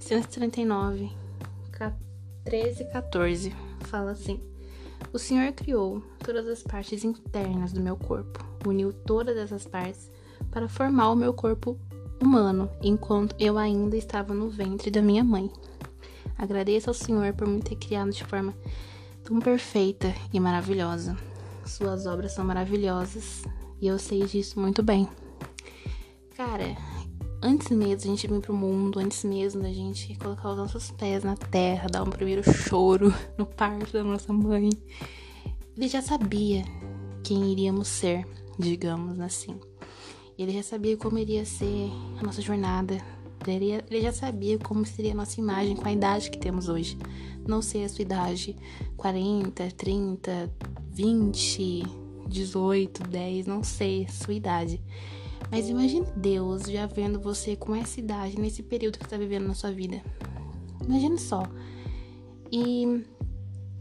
139, 0.00 1.12
13 2.44 2.82
e 2.82 2.86
14 2.86 3.54
fala 3.80 4.12
assim: 4.12 4.40
O 5.12 5.18
Senhor 5.18 5.52
criou 5.52 6.02
todas 6.18 6.46
as 6.48 6.62
partes 6.62 7.04
internas 7.04 7.72
do 7.72 7.80
meu 7.80 7.96
corpo, 7.96 8.44
uniu 8.66 8.92
todas 8.92 9.36
essas 9.36 9.66
partes 9.66 10.10
para 10.50 10.68
formar 10.68 11.10
o 11.10 11.16
meu 11.16 11.32
corpo 11.32 11.78
humano, 12.20 12.70
enquanto 12.82 13.34
eu 13.38 13.58
ainda 13.58 13.96
estava 13.96 14.34
no 14.34 14.48
ventre 14.48 14.90
da 14.90 15.02
minha 15.02 15.24
mãe. 15.24 15.50
Agradeço 16.36 16.90
ao 16.90 16.94
Senhor 16.94 17.32
por 17.34 17.46
me 17.46 17.60
ter 17.60 17.76
criado 17.76 18.10
de 18.10 18.24
forma 18.24 18.54
tão 19.24 19.40
perfeita 19.40 20.14
e 20.32 20.40
maravilhosa. 20.40 21.16
Suas 21.64 22.06
obras 22.06 22.32
são 22.32 22.44
maravilhosas 22.44 23.42
e 23.80 23.86
eu 23.86 23.98
sei 23.98 24.24
disso 24.24 24.60
muito 24.60 24.82
bem. 24.82 25.08
Cara, 26.36 26.76
antes 27.42 27.70
mesmo 27.70 27.96
da 27.96 28.02
gente 28.02 28.26
vir 28.26 28.40
pro 28.40 28.54
mundo, 28.54 28.98
antes 28.98 29.24
mesmo 29.24 29.62
da 29.62 29.72
gente 29.72 30.16
colocar 30.16 30.50
os 30.50 30.56
nossos 30.56 30.90
pés 30.90 31.24
na 31.24 31.36
terra, 31.36 31.88
dar 31.88 32.02
um 32.02 32.10
primeiro 32.10 32.42
choro 32.42 33.12
no 33.36 33.46
parto 33.46 33.92
da 33.92 34.02
nossa 34.02 34.32
mãe, 34.32 34.70
ele 35.76 35.88
já 35.88 36.02
sabia 36.02 36.64
quem 37.22 37.52
iríamos 37.52 37.88
ser, 37.88 38.26
digamos 38.58 39.20
assim. 39.20 39.58
Ele 40.38 40.52
já 40.52 40.62
sabia 40.62 40.96
como 40.96 41.18
iria 41.18 41.44
ser 41.44 41.90
a 42.18 42.22
nossa 42.24 42.42
jornada. 42.42 42.98
Ele, 43.46 44.00
já 44.00 44.12
sabia 44.12 44.58
como 44.58 44.84
seria 44.84 45.12
a 45.12 45.14
nossa 45.14 45.40
imagem 45.40 45.76
com 45.76 45.86
a 45.86 45.92
idade 45.92 46.30
que 46.30 46.38
temos 46.38 46.68
hoje. 46.68 46.96
Não 47.46 47.60
sei 47.60 47.84
a 47.84 47.88
sua 47.88 48.02
idade, 48.02 48.56
40, 48.96 49.68
30, 49.72 50.50
20, 50.90 51.82
18, 52.28 53.02
10, 53.04 53.46
não 53.46 53.64
sei 53.64 54.04
a 54.04 54.12
sua 54.12 54.34
idade. 54.34 54.80
Mas 55.50 55.68
imagine 55.68 56.06
Deus 56.16 56.62
já 56.62 56.86
vendo 56.86 57.20
você 57.20 57.56
com 57.56 57.74
essa 57.74 58.00
idade, 58.00 58.40
nesse 58.40 58.62
período 58.62 58.98
que 58.98 59.04
está 59.04 59.16
vivendo 59.16 59.46
na 59.46 59.54
sua 59.54 59.70
vida. 59.70 60.02
Imagine 60.86 61.18
só. 61.18 61.42
E 62.50 63.04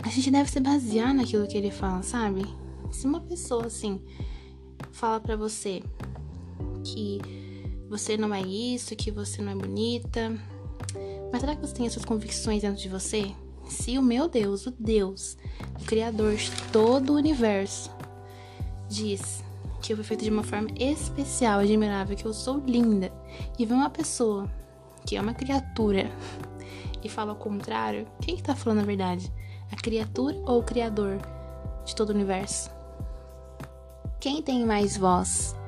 a 0.04 0.10
gente 0.10 0.32
deve 0.32 0.50
se 0.50 0.60
basear 0.60 1.14
naquilo 1.14 1.48
que 1.48 1.58
ele 1.58 1.72
fala, 1.72 2.02
sabe? 2.02 2.44
Se 2.92 3.06
uma 3.06 3.22
pessoa 3.22 3.68
assim 3.68 4.02
fala 4.92 5.20
para 5.20 5.36
você 5.36 5.82
que 6.84 7.20
você 7.92 8.16
não 8.16 8.34
é 8.34 8.40
isso, 8.40 8.96
que 8.96 9.12
você 9.12 9.42
não 9.42 9.52
é 9.52 9.56
bonita, 9.56 10.34
mas 11.30 11.42
será 11.42 11.54
que 11.54 11.62
você 11.62 11.74
tem 11.74 11.86
essas 11.86 12.06
convicções 12.06 12.62
dentro 12.62 12.82
de 12.82 12.88
você? 12.88 13.36
Se 13.68 13.98
o 13.98 14.02
meu 14.02 14.30
Deus, 14.30 14.66
o 14.66 14.72
Deus, 14.72 15.38
o 15.78 15.84
Criador 15.86 16.34
de 16.34 16.50
todo 16.72 17.12
o 17.12 17.18
universo, 17.18 17.92
diz 18.88 19.44
que 19.82 19.92
eu 19.92 19.98
fui 19.98 20.06
feita 20.06 20.24
de 20.24 20.30
uma 20.30 20.42
forma 20.42 20.70
especial, 20.80 21.60
admirável, 21.60 22.16
que 22.16 22.24
eu 22.24 22.34
sou 22.34 22.60
linda, 22.66 23.12
e 23.60 23.66
vem 23.66 23.76
uma 23.76 23.90
pessoa 23.90 24.50
que 25.06 25.18
é 25.18 25.22
uma 25.22 25.34
criatura 25.34 26.10
e 27.04 27.10
fala 27.10 27.34
o 27.34 27.36
contrário, 27.36 28.08
quem 28.22 28.38
que 28.38 28.44
tá 28.44 28.56
falando 28.56 28.80
a 28.80 28.86
verdade? 28.86 29.30
A 29.70 29.76
criatura 29.76 30.38
ou 30.46 30.60
o 30.60 30.64
criador 30.64 31.18
de 31.84 31.94
todo 31.94 32.12
o 32.12 32.14
universo? 32.14 32.72
Quem 34.18 34.42
tem 34.42 34.66
mais 34.66 34.96
voz? 34.96 35.60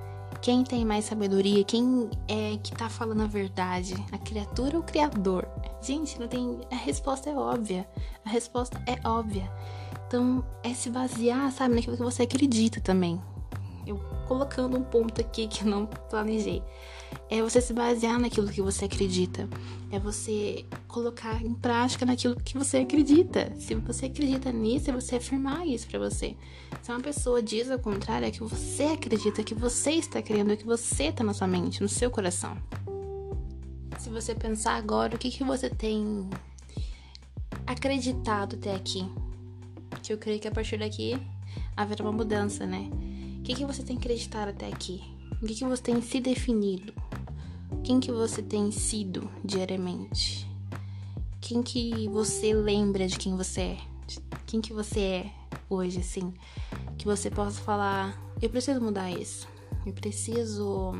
Quem 0.43 0.61
tem 0.61 0.83
mais 0.83 1.05
sabedoria? 1.05 1.63
Quem 1.63 2.09
é 2.27 2.57
que 2.61 2.75
tá 2.75 2.89
falando 2.89 3.23
a 3.23 3.27
verdade? 3.27 3.95
A 4.11 4.17
criatura 4.17 4.75
ou 4.75 4.81
o 4.81 4.85
criador? 4.85 5.47
Gente, 5.81 6.19
não 6.19 6.27
tem. 6.27 6.59
A 6.69 6.75
resposta 6.75 7.29
é 7.29 7.33
óbvia. 7.33 7.87
A 8.25 8.29
resposta 8.29 8.77
é 8.85 9.07
óbvia. 9.07 9.49
Então, 10.05 10.43
é 10.61 10.73
se 10.73 10.89
basear, 10.89 11.49
sabe, 11.53 11.75
naquilo 11.75 11.95
que 11.95 12.03
você 12.03 12.23
acredita 12.23 12.81
também 12.81 13.21
eu 13.85 13.99
colocando 14.27 14.77
um 14.77 14.83
ponto 14.83 15.19
aqui 15.21 15.47
que 15.47 15.65
não 15.65 15.85
planejei. 15.85 16.63
É 17.29 17.41
você 17.41 17.59
se 17.59 17.73
basear 17.73 18.19
naquilo 18.19 18.49
que 18.49 18.61
você 18.61 18.85
acredita. 18.85 19.47
É 19.91 19.99
você 19.99 20.65
colocar 20.87 21.41
em 21.43 21.53
prática 21.53 22.05
naquilo 22.05 22.35
que 22.35 22.57
você 22.57 22.77
acredita. 22.77 23.51
Se 23.59 23.75
você 23.75 24.05
acredita 24.07 24.51
nisso, 24.51 24.89
é 24.89 24.93
você 24.93 25.15
afirmar 25.15 25.67
isso 25.67 25.87
para 25.87 25.99
você. 25.99 26.35
Se 26.81 26.91
uma 26.91 26.99
pessoa 26.99 27.41
diz 27.41 27.69
ao 27.71 27.79
contrário, 27.79 28.27
é 28.27 28.31
que 28.31 28.41
você 28.41 28.83
acredita 28.83 29.43
que 29.43 29.53
você 29.53 29.91
está 29.91 30.21
crendo, 30.21 30.53
é 30.53 30.55
que 30.55 30.65
você 30.65 31.05
está 31.05 31.23
na 31.23 31.33
sua 31.33 31.47
mente, 31.47 31.81
no 31.81 31.89
seu 31.89 32.11
coração. 32.11 32.57
Se 33.99 34.09
você 34.09 34.35
pensar 34.35 34.75
agora, 34.75 35.15
o 35.15 35.19
que, 35.19 35.31
que 35.31 35.43
você 35.43 35.69
tem 35.69 36.29
acreditado 37.65 38.55
até 38.55 38.75
aqui? 38.75 39.07
Que 40.01 40.11
eu 40.11 40.17
creio 40.17 40.39
que 40.39 40.47
a 40.47 40.51
partir 40.51 40.77
daqui 40.77 41.17
haverá 41.75 42.03
uma 42.03 42.11
mudança, 42.11 42.65
né? 42.65 42.89
O 43.39 43.43
que, 43.43 43.55
que 43.55 43.65
você 43.65 43.83
tem 43.83 43.97
acreditado 43.97 44.49
até 44.49 44.67
aqui? 44.67 45.01
O 45.41 45.45
que, 45.45 45.55
que 45.55 45.65
você 45.65 45.83
tem 45.83 46.01
se 46.01 46.19
definido? 46.19 46.93
Quem 47.83 47.99
que 47.99 48.13
você 48.13 48.41
tem 48.41 48.71
sido 48.71 49.29
diariamente? 49.43 50.47
Quem 51.41 51.61
que 51.61 52.07
você 52.07 52.53
lembra 52.53 53.05
de 53.07 53.17
quem 53.17 53.35
você 53.35 53.61
é? 53.61 53.77
Quem 54.47 54.61
que 54.61 54.71
você 54.71 54.99
é 55.01 55.31
hoje, 55.69 55.99
assim? 55.99 56.33
Que 56.97 57.03
você 57.03 57.29
possa 57.29 57.59
falar, 57.59 58.17
eu 58.41 58.49
preciso 58.49 58.79
mudar 58.79 59.11
isso. 59.11 59.49
Eu 59.85 59.91
preciso 59.91 60.93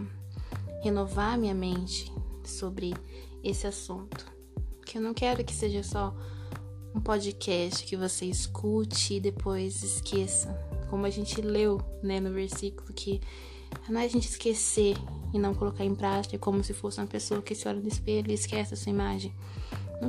renovar 0.84 1.38
minha 1.38 1.54
mente 1.54 2.12
sobre 2.44 2.94
esse 3.42 3.66
assunto. 3.66 4.30
Que 4.86 4.98
eu 4.98 5.02
não 5.02 5.14
quero 5.14 5.42
que 5.46 5.54
seja 5.54 5.84
só 5.84 6.14
um 6.94 7.00
podcast 7.00 7.86
que 7.86 7.96
você 7.96 8.26
escute 8.26 9.14
e 9.14 9.20
depois 9.22 9.82
esqueça 9.82 10.54
como 10.90 11.06
a 11.06 11.10
gente 11.10 11.40
leu, 11.42 11.80
né, 12.04 12.20
no 12.20 12.32
versículo, 12.34 12.92
que 12.94 13.22
não 13.88 14.02
é 14.02 14.04
a 14.04 14.08
gente 14.10 14.28
esquecer 14.28 14.98
e 15.34 15.40
não 15.40 15.54
colocar 15.54 15.84
em 15.84 15.96
prática 15.96 16.38
como 16.38 16.64
se 16.64 16.74
fosse 16.74 17.00
uma 17.00 17.08
pessoa 17.08 17.42
que 17.42 17.56
se 17.56 17.68
olha 17.68 17.80
no 17.80 17.88
espelho 17.88 18.30
e 18.30 18.36
esquece 18.36 18.74
a 18.74 18.78
sua 18.78 18.92
imagem. 18.92 19.34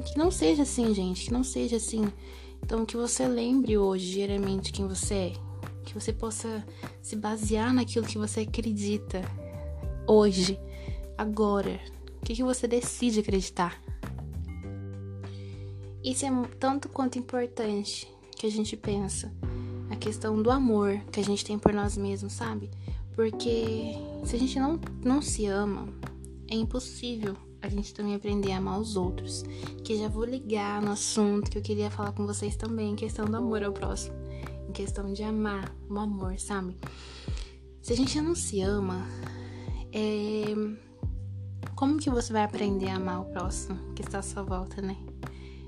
Que 0.04 0.18
não 0.18 0.30
seja 0.30 0.62
assim, 0.62 0.92
gente, 0.92 1.26
que 1.26 1.32
não 1.32 1.42
seja 1.42 1.76
assim. 1.76 2.04
Então, 2.62 2.84
que 2.84 2.96
você 2.96 3.26
lembre 3.26 3.78
hoje, 3.78 4.12
diariamente, 4.12 4.72
quem 4.72 4.86
você 4.86 5.14
é. 5.14 5.32
Que 5.84 5.94
você 5.94 6.12
possa 6.12 6.64
se 7.00 7.14
basear 7.16 7.72
naquilo 7.72 8.06
que 8.06 8.18
você 8.18 8.40
acredita 8.40 9.22
hoje, 10.06 10.58
agora. 11.16 11.80
O 12.20 12.24
que, 12.24 12.34
que 12.34 12.42
você 12.42 12.66
decide 12.66 13.20
acreditar? 13.20 13.80
Isso 16.02 16.26
é 16.26 16.30
tanto 16.58 16.88
quanto 16.88 17.18
importante 17.18 18.06
que 18.36 18.46
a 18.46 18.50
gente 18.50 18.76
pensa 18.76 19.32
a 19.90 19.96
questão 19.96 20.42
do 20.42 20.50
amor 20.50 21.00
que 21.12 21.20
a 21.20 21.24
gente 21.24 21.44
tem 21.44 21.58
por 21.58 21.72
nós 21.72 21.96
mesmos, 21.96 22.32
sabe? 22.32 22.70
Porque 23.14 23.94
se 24.24 24.36
a 24.36 24.38
gente 24.38 24.58
não, 24.58 24.80
não 25.04 25.22
se 25.22 25.46
ama, 25.46 25.88
é 26.50 26.54
impossível 26.54 27.36
a 27.62 27.68
gente 27.68 27.94
também 27.94 28.14
aprender 28.14 28.52
a 28.52 28.58
amar 28.58 28.78
os 28.78 28.96
outros. 28.96 29.42
Que 29.82 29.96
já 29.96 30.08
vou 30.08 30.24
ligar 30.24 30.82
no 30.82 30.92
assunto 30.92 31.50
que 31.50 31.58
eu 31.58 31.62
queria 31.62 31.90
falar 31.90 32.12
com 32.12 32.26
vocês 32.26 32.56
também, 32.56 32.94
questão 32.94 33.24
do 33.24 33.36
amor 33.36 33.62
ao 33.62 33.72
próximo. 33.72 34.14
Em 34.68 34.72
questão 34.72 35.12
de 35.12 35.22
amar 35.22 35.74
o 35.88 35.98
amor, 35.98 36.38
sabe? 36.38 36.76
Se 37.80 37.92
a 37.92 37.96
gente 37.96 38.20
não 38.20 38.34
se 38.34 38.60
ama, 38.60 39.06
é... 39.92 40.54
como 41.74 41.98
que 41.98 42.10
você 42.10 42.32
vai 42.32 42.42
aprender 42.42 42.88
a 42.88 42.96
amar 42.96 43.22
o 43.22 43.26
próximo 43.26 43.78
que 43.94 44.02
está 44.02 44.18
à 44.18 44.22
sua 44.22 44.42
volta, 44.42 44.82
né? 44.82 44.96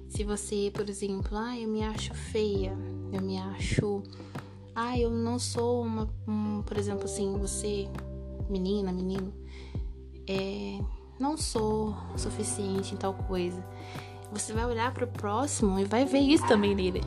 Se 0.09 0.25
você, 0.25 0.71
por 0.73 0.88
exemplo, 0.88 1.37
ah, 1.37 1.59
eu 1.59 1.69
me 1.69 1.83
acho 1.83 2.15
feia, 2.15 2.76
eu 3.12 3.21
me 3.21 3.38
acho. 3.38 4.03
Ah, 4.78 4.99
eu 4.99 5.11
não 5.11 5.38
sou 5.38 5.83
uma. 5.83 6.06
Um, 6.28 6.61
por 6.61 6.76
exemplo, 6.76 7.06
assim, 7.06 7.38
você, 7.38 7.88
menina, 8.50 8.92
menino, 8.92 9.33
é, 10.28 10.78
não 11.18 11.35
sou 11.38 11.97
suficiente 12.14 12.92
em 12.92 12.99
tal 12.99 13.14
coisa. 13.14 13.64
Você 14.30 14.52
vai 14.52 14.66
olhar 14.66 14.92
para 14.92 15.06
o 15.06 15.09
próximo 15.09 15.80
e 15.80 15.85
vai 15.87 16.04
ver 16.04 16.18
isso 16.18 16.47
também 16.47 16.75
nele. 16.75 17.00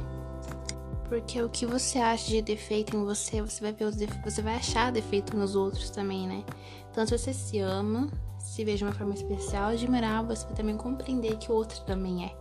Porque 1.08 1.40
o 1.44 1.48
que 1.48 1.64
você 1.68 2.00
acha 2.00 2.28
de 2.28 2.42
defeito 2.42 2.98
em 2.98 3.06
você, 3.06 3.40
você 3.40 3.62
vai 3.62 3.72
ver 3.72 3.86
os 3.86 3.96
você 4.24 4.42
vai 4.42 4.56
achar 4.56 4.92
defeito 4.92 5.38
nos 5.38 5.56
outros 5.56 5.92
também, 5.92 6.28
né? 6.28 6.44
Então, 6.90 7.06
se 7.06 7.16
você 7.16 7.32
se 7.32 7.60
ama, 7.60 8.10
se 8.40 8.66
vê 8.66 8.74
de 8.74 8.84
uma 8.84 8.94
forma 8.94 9.14
especial, 9.14 9.70
admirável, 9.70 10.36
você 10.36 10.44
vai 10.46 10.56
também 10.56 10.76
compreender 10.76 11.38
que 11.38 11.52
o 11.52 11.56
outro 11.56 11.80
também 11.82 12.26
é. 12.26 12.36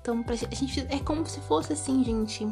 Então, 0.00 0.20
pra 0.20 0.34
gente, 0.34 0.80
é 0.90 0.98
como 0.98 1.24
se 1.26 1.38
fosse 1.42 1.74
assim, 1.74 2.02
gente. 2.02 2.44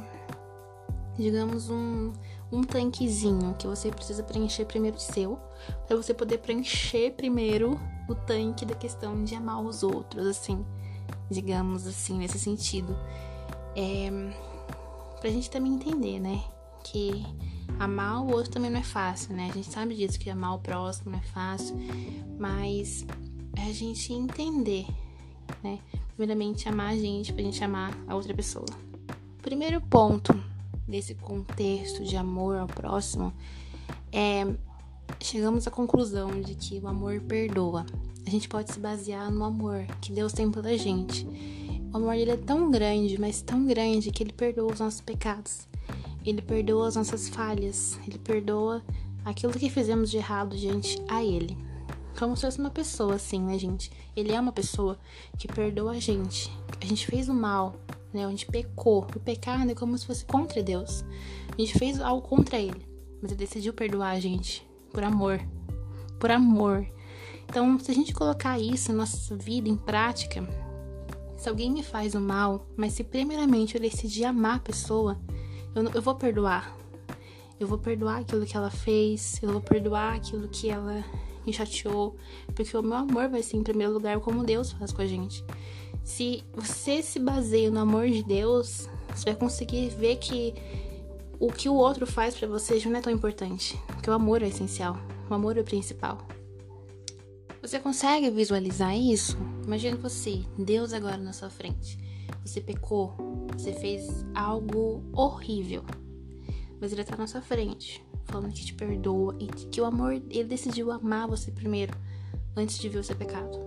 Digamos 1.20 1.68
um, 1.68 2.12
um 2.50 2.62
tanquezinho 2.62 3.54
que 3.58 3.66
você 3.66 3.90
precisa 3.90 4.22
preencher 4.22 4.64
primeiro 4.64 4.96
o 4.96 5.00
seu, 5.00 5.38
para 5.86 5.96
você 5.96 6.14
poder 6.14 6.38
preencher 6.38 7.12
primeiro 7.12 7.78
o 8.08 8.14
tanque 8.14 8.64
da 8.64 8.74
questão 8.74 9.22
de 9.22 9.34
amar 9.34 9.62
os 9.62 9.82
outros, 9.82 10.26
assim, 10.26 10.64
digamos 11.30 11.86
assim, 11.86 12.16
nesse 12.16 12.38
sentido. 12.38 12.96
É, 13.76 14.10
pra 15.20 15.28
gente 15.28 15.50
também 15.50 15.74
entender, 15.74 16.18
né? 16.18 16.42
Que 16.82 17.26
amar 17.78 18.22
o 18.22 18.32
outro 18.32 18.50
também 18.50 18.70
não 18.70 18.80
é 18.80 18.84
fácil, 18.84 19.36
né? 19.36 19.50
A 19.50 19.54
gente 19.54 19.70
sabe 19.70 19.94
disso, 19.94 20.18
que 20.18 20.30
amar 20.30 20.54
o 20.54 20.58
próximo 20.58 21.10
não 21.12 21.18
é 21.18 21.22
fácil, 21.22 21.76
mas 22.38 23.04
é 23.56 23.68
a 23.68 23.72
gente 23.72 24.12
entender, 24.12 24.86
né? 25.62 25.78
primeiramente 26.16 26.68
amar 26.68 26.92
a 26.92 26.96
gente 26.96 27.32
pra 27.32 27.42
gente 27.42 27.62
amar 27.64 27.96
a 28.06 28.14
outra 28.14 28.34
pessoa. 28.34 28.66
primeiro 29.40 29.80
ponto 29.80 30.49
desse 30.90 31.14
contexto 31.14 32.04
de 32.04 32.16
amor 32.16 32.58
ao 32.58 32.66
próximo 32.66 33.32
é 34.12 34.46
chegamos 35.18 35.66
à 35.66 35.70
conclusão 35.70 36.40
de 36.40 36.54
que 36.54 36.78
o 36.78 36.88
amor 36.88 37.20
perdoa. 37.20 37.86
A 38.26 38.30
gente 38.30 38.48
pode 38.48 38.72
se 38.72 38.78
basear 38.78 39.30
no 39.30 39.44
amor 39.44 39.86
que 40.00 40.12
Deus 40.12 40.32
tem 40.32 40.50
pela 40.50 40.76
gente. 40.76 41.26
O 41.92 41.96
amor 41.96 42.14
dele 42.14 42.32
é 42.32 42.36
tão 42.36 42.70
grande, 42.70 43.18
mas 43.20 43.42
tão 43.42 43.66
grande 43.66 44.10
que 44.10 44.22
ele 44.22 44.32
perdoa 44.32 44.72
os 44.72 44.80
nossos 44.80 45.00
pecados. 45.00 45.68
ele 46.24 46.42
perdoa 46.42 46.86
as 46.86 46.96
nossas 46.96 47.28
falhas, 47.28 47.98
ele 48.06 48.18
perdoa 48.18 48.82
aquilo 49.24 49.52
que 49.52 49.70
fizemos 49.70 50.10
de 50.10 50.18
errado 50.18 50.56
diante 50.56 51.00
a 51.08 51.24
ele. 51.24 51.56
Como 52.18 52.36
se 52.36 52.42
fosse 52.42 52.58
uma 52.58 52.70
pessoa 52.70 53.14
assim, 53.14 53.40
né, 53.40 53.58
gente? 53.58 53.90
Ele 54.14 54.32
é 54.32 54.38
uma 54.38 54.52
pessoa 54.52 54.98
que 55.38 55.48
perdoa 55.48 55.92
a 55.92 55.98
gente. 55.98 56.52
A 56.80 56.84
gente 56.84 57.06
fez 57.06 57.28
o 57.28 57.34
mal, 57.34 57.74
né? 58.12 58.24
A 58.24 58.30
gente 58.30 58.46
pecou. 58.46 59.06
O 59.14 59.20
pecado 59.20 59.70
é 59.70 59.74
como 59.74 59.96
se 59.96 60.06
fosse 60.06 60.24
contra 60.24 60.62
Deus. 60.62 61.04
A 61.56 61.60
gente 61.60 61.78
fez 61.78 62.00
algo 62.00 62.26
contra 62.26 62.58
ele, 62.58 62.86
mas 63.20 63.30
ele 63.30 63.38
decidiu 63.38 63.72
perdoar 63.72 64.10
a 64.10 64.20
gente 64.20 64.66
por 64.92 65.02
amor. 65.02 65.40
Por 66.18 66.30
amor. 66.30 66.86
Então, 67.48 67.78
se 67.78 67.90
a 67.90 67.94
gente 67.94 68.14
colocar 68.14 68.58
isso 68.58 68.92
na 68.92 68.98
nossa 68.98 69.36
vida 69.36 69.68
em 69.68 69.76
prática, 69.76 70.46
se 71.36 71.48
alguém 71.48 71.70
me 71.70 71.82
faz 71.82 72.14
o 72.14 72.20
mal, 72.20 72.66
mas 72.76 72.92
se 72.92 73.02
primeiramente 73.02 73.74
eu 73.74 73.80
decidir 73.80 74.24
amar 74.24 74.56
a 74.56 74.60
pessoa, 74.60 75.18
eu, 75.74 75.82
eu 75.94 76.02
vou 76.02 76.14
perdoar. 76.14 76.76
Eu 77.58 77.66
vou 77.66 77.78
perdoar 77.78 78.20
aquilo 78.20 78.46
que 78.46 78.56
ela 78.56 78.70
fez, 78.70 79.38
eu 79.42 79.50
vou 79.50 79.60
perdoar 79.60 80.14
aquilo 80.14 80.48
que 80.48 80.70
ela 80.70 81.04
me 81.44 81.52
chateou, 81.52 82.16
porque 82.54 82.76
o 82.76 82.82
meu 82.82 82.94
amor 82.94 83.28
vai 83.28 83.42
ser 83.42 83.56
em 83.56 83.62
primeiro 83.62 83.92
lugar 83.92 84.20
como 84.20 84.44
Deus 84.44 84.72
faz 84.72 84.92
com 84.92 85.02
a 85.02 85.06
gente. 85.06 85.44
Se 86.10 86.42
você 86.52 87.04
se 87.04 87.20
baseia 87.20 87.70
no 87.70 87.78
amor 87.78 88.08
de 88.10 88.24
Deus, 88.24 88.88
você 89.14 89.26
vai 89.26 89.36
conseguir 89.36 89.90
ver 89.90 90.16
que 90.16 90.52
o 91.38 91.52
que 91.52 91.68
o 91.68 91.74
outro 91.74 92.04
faz 92.04 92.34
para 92.34 92.48
você 92.48 92.80
já 92.80 92.90
não 92.90 92.98
é 92.98 93.00
tão 93.00 93.12
importante, 93.12 93.80
porque 93.86 94.10
o 94.10 94.12
amor 94.12 94.42
é 94.42 94.48
essencial, 94.48 94.98
o 95.30 95.32
amor 95.32 95.56
é 95.56 95.60
o 95.60 95.64
principal. 95.64 96.18
Você 97.62 97.78
consegue 97.78 98.28
visualizar 98.28 98.94
isso? 98.94 99.38
Imagina 99.64 99.96
você, 99.96 100.42
Deus 100.58 100.92
agora 100.92 101.16
na 101.16 101.32
sua 101.32 101.48
frente. 101.48 101.96
Você 102.44 102.60
pecou, 102.60 103.14
você 103.56 103.72
fez 103.72 104.26
algo 104.34 105.04
horrível, 105.12 105.84
mas 106.80 106.92
Ele 106.92 107.04
tá 107.04 107.16
na 107.16 107.28
sua 107.28 107.40
frente 107.40 108.04
falando 108.24 108.52
que 108.52 108.64
te 108.64 108.74
perdoa 108.74 109.36
e 109.38 109.46
que 109.46 109.80
o 109.80 109.84
amor, 109.84 110.12
ele 110.12 110.44
decidiu 110.44 110.90
amar 110.90 111.28
você 111.28 111.52
primeiro, 111.52 111.96
antes 112.56 112.78
de 112.78 112.88
ver 112.88 112.98
o 112.98 113.04
seu 113.04 113.14
pecado. 113.14 113.58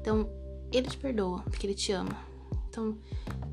Então, 0.00 0.37
ele 0.72 0.88
te 0.88 0.96
perdoa, 0.96 1.40
porque 1.42 1.66
ele 1.66 1.74
te 1.74 1.92
ama. 1.92 2.16
Então, 2.68 2.96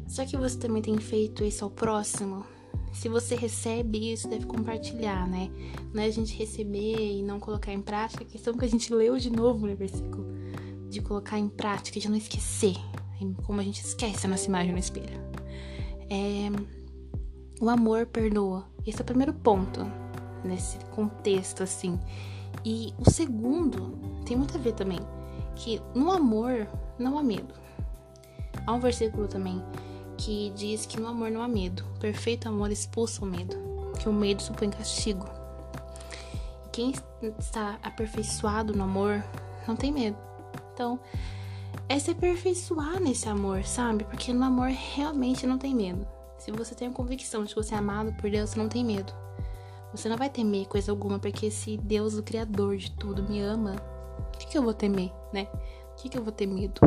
só 0.08 0.26
que 0.26 0.38
você 0.38 0.58
também 0.58 0.82
tem 0.82 0.98
feito 0.98 1.44
isso 1.44 1.64
ao 1.64 1.70
próximo. 1.72 2.46
Se 2.94 3.10
você 3.10 3.36
recebe 3.36 4.14
isso, 4.14 4.28
deve 4.28 4.46
compartilhar, 4.46 5.28
né? 5.28 5.50
Não 5.94 6.02
é 6.02 6.06
a 6.06 6.12
gente 6.12 6.36
receber 6.38 7.18
e 7.18 7.24
não 7.24 7.40
colocar 7.40 7.74
em 7.74 7.82
prática, 7.82 8.24
a 8.24 8.28
questão 8.28 8.54
que 8.54 8.64
a 8.64 8.70
gente 8.70 8.94
leu 8.94 9.18
de 9.18 9.30
novo 9.30 9.68
no 9.68 9.76
versículo. 9.76 10.26
De 10.90 11.02
colocar 11.02 11.38
em 11.38 11.50
prática, 11.50 12.00
de 12.00 12.10
não 12.10 12.16
esquecer. 12.16 12.76
Como 13.46 13.60
a 13.60 13.64
gente 13.64 13.82
esquece 13.82 14.26
a 14.26 14.30
nossa 14.30 14.48
imagem 14.48 14.72
no 14.72 14.80
espelho. 14.80 15.20
É... 16.10 16.50
O 17.60 17.70
amor 17.70 18.06
perdoa. 18.06 18.66
Esse 18.86 19.00
é 19.00 19.02
o 19.02 19.06
primeiro 19.06 19.34
ponto 19.34 19.82
nesse 20.44 20.78
contexto, 20.92 21.64
assim. 21.64 22.00
E 22.64 22.94
o 22.98 23.10
segundo 23.10 23.98
tem 24.26 24.38
muito 24.38 24.58
a 24.58 24.60
ver 24.60 24.74
também, 24.74 25.00
que 25.56 25.82
no 25.94 26.12
amor 26.12 26.68
não 26.98 27.18
há 27.18 27.24
medo. 27.24 27.54
Há 28.66 28.74
um 28.74 28.80
versículo 28.80 29.28
também 29.28 29.64
que 30.18 30.52
diz 30.56 30.86
que 30.86 31.00
no 31.00 31.08
amor 31.08 31.30
não 31.30 31.42
há 31.42 31.48
medo. 31.48 31.84
Perfeito 32.00 32.48
amor 32.48 32.72
expulsa 32.72 33.24
o 33.24 33.28
medo, 33.28 33.56
que 34.00 34.08
o 34.08 34.14
medo 34.14 34.42
supõe 34.42 34.70
castigo. 34.70 35.28
Quem 36.72 36.94
está 37.40 37.80
aperfeiçoado 37.84 38.74
no 38.74 38.84
amor 38.84 39.24
não 39.68 39.76
tem 39.76 39.92
medo. 39.92 40.18
Então, 40.74 41.00
é 41.88 41.98
se 42.00 42.12
aperfeiçoar 42.12 43.00
nesse 43.00 43.30
amor, 43.30 43.64
sabe? 43.64 44.04
Porque 44.06 44.34
no 44.34 44.44
amor 44.44 44.70
realmente 44.70 45.46
não 45.46 45.58
tem 45.58 45.76
medo. 45.76 46.06
Se 46.38 46.52
você 46.52 46.76
tem 46.76 46.88
a 46.88 46.92
convicção 46.92 47.44
de 47.44 47.50
que 47.50 47.56
você 47.56 47.74
é 47.74 47.78
amado 47.78 48.14
por 48.14 48.30
Deus, 48.30 48.50
você 48.50 48.60
não 48.60 48.68
tem 48.68 48.84
medo. 48.84 49.14
Você 49.94 50.10
não 50.10 50.18
vai 50.18 50.30
temer 50.30 50.68
coisa 50.68 50.92
alguma, 50.92 51.18
porque 51.18 51.50
se 51.50 51.78
Deus, 51.78 52.16
o 52.16 52.24
Criador 52.24 52.76
de 52.76 52.92
tudo, 52.92 53.24
me 53.24 53.42
ama, 53.42 53.76
o 54.34 54.38
que 54.38 54.58
eu 54.58 54.64
vou 54.64 54.74
temer, 54.74 55.12
né? 55.32 55.48
O 55.96 56.02
que, 56.02 56.10
que 56.10 56.18
eu 56.18 56.24
vou 56.24 56.32
ter 56.32 56.46
medo? 56.46 56.82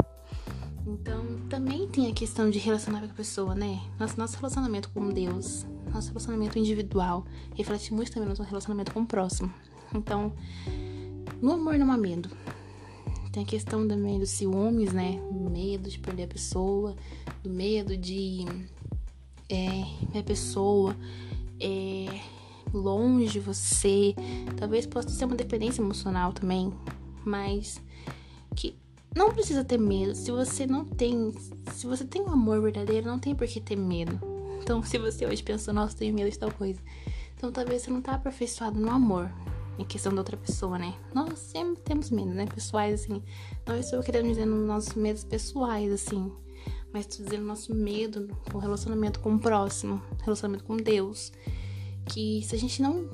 Então, 0.87 1.25
também 1.49 1.88
tem 1.88 2.11
a 2.11 2.14
questão 2.14 2.51
de 2.51 2.59
relacionar 2.59 3.01
com 3.01 3.07
a 3.07 3.14
pessoa, 3.14 3.55
né? 3.55 3.81
Nosso, 3.99 4.18
nosso 4.18 4.37
relacionamento 4.37 4.90
com 4.90 5.09
Deus, 5.11 5.66
nosso 5.92 6.09
relacionamento 6.09 6.59
individual, 6.59 7.25
reflete 7.55 7.92
muito 7.92 8.11
também 8.11 8.25
no 8.25 8.31
nosso 8.31 8.42
relacionamento 8.42 8.92
com 8.92 9.01
o 9.01 9.07
próximo. 9.07 9.53
Então, 9.94 10.33
no 11.40 11.53
amor 11.53 11.79
não 11.79 11.90
há 11.90 11.97
medo. 11.97 12.31
Tem 13.33 13.42
a 13.42 13.47
questão 13.47 13.87
também 13.87 14.18
dos 14.18 14.31
ciúmes, 14.31 14.92
né? 14.92 15.21
medo 15.51 15.88
de 15.88 15.99
perder 15.99 16.25
a 16.25 16.29
pessoa, 16.29 16.94
do 17.42 17.51
medo 17.51 17.97
de 17.97 18.44
é, 19.49 20.18
a 20.18 20.23
pessoa 20.23 20.97
é, 21.61 22.21
longe 22.73 23.33
de 23.33 23.40
você. 23.40 24.14
Talvez 24.57 24.87
possa 24.87 25.09
ser 25.09 25.25
uma 25.25 25.37
dependência 25.37 25.81
emocional 25.81 26.33
também, 26.33 26.73
mas 27.25 27.81
que 28.55 28.77
não 29.14 29.33
precisa 29.33 29.64
ter 29.64 29.79
medo. 29.79 30.14
Se 30.14 30.31
você 30.31 30.66
não 30.66 30.85
tem, 30.85 31.33
se 31.73 31.87
você 31.87 32.05
tem 32.05 32.23
um 32.23 32.31
amor 32.31 32.61
verdadeiro, 32.61 33.07
não 33.07 33.18
tem 33.18 33.35
por 33.35 33.47
que 33.47 33.61
ter 33.61 33.77
medo. 33.77 34.18
Então, 34.62 34.83
se 34.83 34.99
você 34.99 35.27
hoje 35.27 35.42
pensou, 35.42 35.73
nossa, 35.73 35.97
tenho 35.97 36.14
medo 36.14 36.31
de 36.31 36.38
tal 36.38 36.53
coisa. 36.53 36.81
Então, 37.37 37.51
talvez 37.51 37.83
você 37.83 37.90
não 37.90 38.03
tá 38.03 38.14
aperfeiçoado 38.14 38.79
no 38.79 38.90
amor, 38.90 39.31
em 39.79 39.85
questão 39.85 40.12
da 40.12 40.21
outra 40.21 40.37
pessoa, 40.37 40.79
né? 40.79 40.94
Nós 41.14 41.38
sempre 41.38 41.83
temos 41.83 42.11
medo, 42.11 42.31
né? 42.31 42.47
Pessoais, 42.47 43.03
assim. 43.03 43.23
Não 43.66 43.79
estou 43.79 44.03
querendo 44.03 44.29
dizer 44.29 44.47
nos 44.47 44.66
nossos 44.66 44.94
medos 44.94 45.25
pessoais, 45.25 45.92
assim. 45.92 46.31
Mas 46.92 47.07
estou 47.07 47.25
dizendo 47.25 47.44
nosso 47.44 47.75
medo 47.75 48.29
com 48.51 48.59
relacionamento 48.59 49.21
com 49.21 49.35
o 49.35 49.38
próximo, 49.38 50.03
relacionamento 50.25 50.64
com 50.64 50.77
Deus 50.77 51.33
que 52.09 52.42
se 52.42 52.55
a 52.57 52.59
gente 52.59 52.81
não 52.83 53.09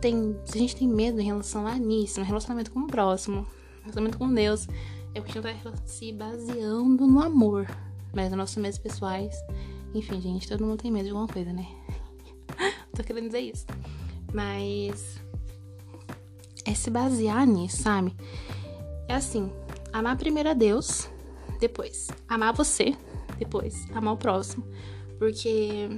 tem, 0.00 0.36
se 0.44 0.58
a 0.58 0.60
gente 0.60 0.76
tem 0.76 0.88
medo 0.88 1.20
em 1.20 1.24
relação 1.24 1.66
a 1.66 1.76
nisso, 1.76 2.20
no 2.20 2.26
relacionamento 2.26 2.70
com 2.70 2.80
o 2.80 2.86
próximo, 2.86 3.46
relacionamento 3.82 4.18
com 4.18 4.32
Deus, 4.32 4.66
é 5.14 5.20
porque 5.20 5.38
a 5.38 5.42
gente 5.42 5.62
tá 5.62 5.72
se 5.84 6.12
baseando 6.12 7.06
no 7.06 7.20
amor, 7.20 7.66
mas 8.14 8.28
nos 8.30 8.38
nossos 8.38 8.56
medos 8.56 8.78
pessoais, 8.78 9.34
enfim, 9.94 10.20
gente, 10.20 10.48
todo 10.48 10.64
mundo 10.64 10.80
tem 10.80 10.90
medo 10.90 11.04
de 11.04 11.10
alguma 11.10 11.26
coisa, 11.26 11.52
né? 11.52 11.66
Tô 12.94 13.02
querendo 13.02 13.26
dizer 13.26 13.40
isso. 13.40 13.66
Mas 14.32 15.20
é 16.64 16.74
se 16.74 16.90
basear 16.90 17.46
nisso, 17.46 17.82
sabe? 17.82 18.14
É 19.08 19.14
assim, 19.14 19.50
amar 19.92 20.16
primeiro 20.16 20.50
a 20.50 20.54
Deus, 20.54 21.08
depois 21.58 22.08
amar 22.28 22.52
você, 22.52 22.96
depois 23.38 23.90
amar 23.92 24.14
o 24.14 24.16
próximo, 24.16 24.64
porque 25.18 25.88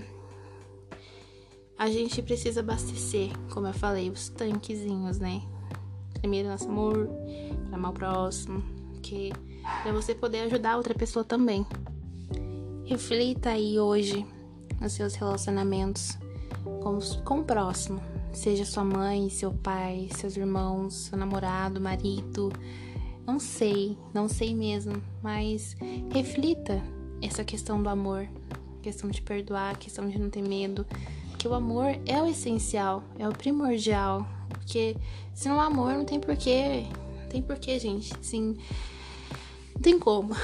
a 1.76 1.90
gente 1.90 2.22
precisa 2.22 2.60
abastecer, 2.60 3.30
como 3.52 3.66
eu 3.66 3.74
falei, 3.74 4.08
os 4.08 4.28
tanquezinhos, 4.30 5.18
né? 5.18 5.42
Primeiro 6.14 6.48
nosso 6.48 6.68
amor, 6.68 7.10
amar 7.72 7.90
o 7.90 7.94
próximo, 7.94 8.62
que 9.02 9.32
pra 9.82 9.92
você 9.92 10.14
poder 10.14 10.40
ajudar 10.42 10.76
outra 10.76 10.94
pessoa 10.94 11.24
também. 11.24 11.66
Reflita 12.84 13.50
aí 13.50 13.78
hoje 13.78 14.24
nos 14.80 14.92
seus 14.92 15.14
relacionamentos 15.14 16.16
com, 16.82 16.98
com 17.24 17.40
o 17.40 17.44
próximo. 17.44 18.00
Seja 18.32 18.64
sua 18.64 18.84
mãe, 18.84 19.28
seu 19.28 19.52
pai, 19.52 20.08
seus 20.16 20.36
irmãos, 20.36 20.94
seu 20.94 21.18
namorado, 21.18 21.80
marido. 21.80 22.50
Não 23.26 23.38
sei, 23.38 23.96
não 24.12 24.28
sei 24.28 24.54
mesmo, 24.54 25.00
mas 25.22 25.76
reflita 26.12 26.82
essa 27.20 27.44
questão 27.44 27.80
do 27.80 27.88
amor, 27.88 28.26
questão 28.82 29.08
de 29.08 29.22
perdoar, 29.22 29.78
questão 29.78 30.08
de 30.08 30.18
não 30.18 30.28
ter 30.28 30.42
medo, 30.42 30.84
que 31.38 31.46
o 31.46 31.54
amor 31.54 31.86
é 32.04 32.20
o 32.20 32.26
essencial, 32.26 33.02
é 33.18 33.28
o 33.28 33.32
primordial. 33.32 34.26
Porque 34.48 34.96
se 35.34 35.48
não 35.48 35.60
há 35.60 35.66
amor, 35.66 35.92
não 35.94 36.04
tem 36.04 36.18
porquê. 36.18 36.86
Não 36.98 37.01
tem 37.32 37.42
porquê, 37.42 37.78
gente. 37.78 38.12
Assim, 38.20 38.56
não 39.74 39.80
tem 39.80 39.98
como. 39.98 40.34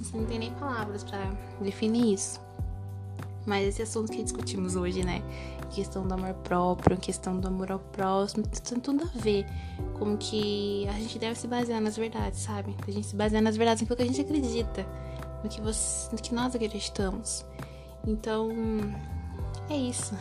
Você 0.00 0.16
não 0.16 0.24
tem 0.24 0.38
nem 0.38 0.52
palavras 0.54 1.04
para 1.04 1.30
definir 1.60 2.14
isso. 2.14 2.40
Mas 3.46 3.68
esse 3.68 3.82
assunto 3.82 4.10
que 4.10 4.22
discutimos 4.22 4.74
hoje, 4.74 5.04
né? 5.04 5.22
Questão 5.70 6.06
do 6.06 6.14
amor 6.14 6.34
próprio, 6.34 6.96
questão 6.96 7.38
do 7.38 7.46
amor 7.46 7.70
ao 7.70 7.78
próximo, 7.78 8.44
tem 8.46 8.80
tudo 8.80 9.04
a 9.04 9.18
ver 9.18 9.46
com 9.98 10.16
que 10.16 10.86
a 10.88 10.92
gente 10.94 11.18
deve 11.18 11.38
se 11.38 11.46
basear 11.46 11.80
nas 11.80 11.96
verdades, 11.96 12.40
sabe? 12.40 12.74
A 12.86 12.90
gente 12.90 13.06
se 13.06 13.14
basear 13.14 13.42
nas 13.42 13.56
verdades 13.56 13.82
naquilo 13.82 13.96
que 13.96 14.02
a 14.02 14.06
gente 14.06 14.20
acredita, 14.20 14.86
no 15.44 15.48
que, 15.48 15.60
você, 15.60 16.10
no 16.10 16.20
que 16.20 16.34
nós 16.34 16.54
acreditamos. 16.54 17.44
Então, 18.06 18.50
é 19.68 19.76
isso. 19.76 20.14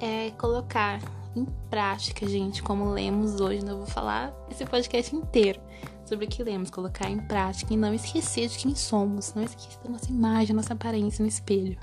É 0.00 0.32
colocar 0.32 1.00
em 1.36 1.44
prática, 1.68 2.26
gente, 2.26 2.62
como 2.62 2.90
lemos 2.90 3.40
hoje. 3.40 3.64
Não 3.64 3.78
vou 3.78 3.86
falar 3.86 4.34
esse 4.50 4.64
podcast 4.64 5.14
inteiro 5.14 5.60
sobre 6.04 6.26
o 6.26 6.28
que 6.28 6.42
lemos, 6.42 6.70
colocar 6.70 7.10
em 7.10 7.18
prática 7.18 7.72
e 7.72 7.76
não 7.76 7.94
esquecer 7.94 8.48
de 8.48 8.58
quem 8.58 8.74
somos, 8.74 9.34
não 9.34 9.42
esquecer 9.42 9.78
da 9.82 9.90
nossa 9.90 10.10
imagem, 10.10 10.54
nossa 10.54 10.74
aparência 10.74 11.22
no 11.22 11.28
espelho. 11.28 11.78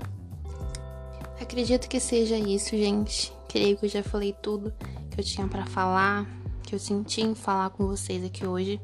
Acredito 1.40 1.88
que 1.88 1.98
seja 1.98 2.36
isso, 2.36 2.70
gente. 2.70 3.32
Creio 3.48 3.76
que 3.76 3.86
eu 3.86 3.90
já 3.90 4.02
falei 4.02 4.34
tudo 4.40 4.72
que 5.10 5.20
eu 5.20 5.24
tinha 5.24 5.46
para 5.46 5.66
falar, 5.66 6.26
que 6.62 6.74
eu 6.74 6.78
senti 6.78 7.20
em 7.20 7.34
falar 7.34 7.70
com 7.70 7.86
vocês 7.86 8.24
aqui 8.24 8.46
hoje. 8.46 8.80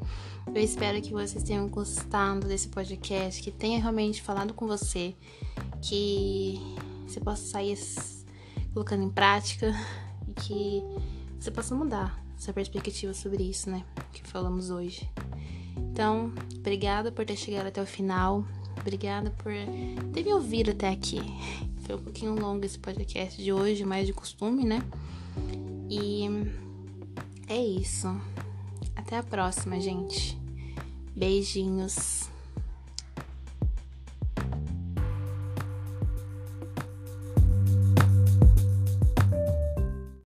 Eu 0.47 0.63
espero 0.63 1.01
que 1.01 1.13
vocês 1.13 1.43
tenham 1.43 1.69
gostado 1.69 2.47
desse 2.47 2.69
podcast, 2.69 3.43
que 3.43 3.51
tenha 3.51 3.81
realmente 3.81 4.21
falado 4.21 4.53
com 4.53 4.67
você, 4.67 5.15
que 5.81 6.61
você 7.07 7.21
possa 7.21 7.45
sair 7.45 7.79
colocando 8.75 9.05
em 9.05 9.11
prática 9.11 9.75
que 10.47 10.83
você 11.39 11.51
possa 11.51 11.75
mudar 11.75 12.23
sua 12.39 12.55
perspectiva 12.55 13.13
sobre 13.13 13.43
isso, 13.43 13.69
né? 13.69 13.85
Que 14.13 14.23
falamos 14.27 14.71
hoje. 14.71 15.09
Então, 15.77 16.33
obrigada 16.57 17.11
por 17.11 17.25
ter 17.25 17.37
chegado 17.37 17.67
até 17.67 17.83
o 17.83 17.87
final. 17.87 18.45
Obrigada 18.81 19.31
por 19.31 19.53
ter 20.13 20.25
me 20.25 20.33
ouvido 20.33 20.71
até 20.71 20.89
aqui. 20.89 21.21
Foi 21.83 21.97
um 21.97 22.03
pouquinho 22.03 22.35
longo 22.39 22.65
esse 22.65 22.79
podcast 22.79 23.43
de 23.43 23.53
hoje, 23.53 23.85
mais 23.85 24.07
de 24.07 24.13
costume, 24.13 24.65
né? 24.65 24.83
E 25.91 26.27
é 27.49 27.61
isso. 27.61 28.09
Até 28.95 29.17
a 29.17 29.23
próxima, 29.23 29.81
gente. 29.81 30.39
Beijinhos. 31.17 32.29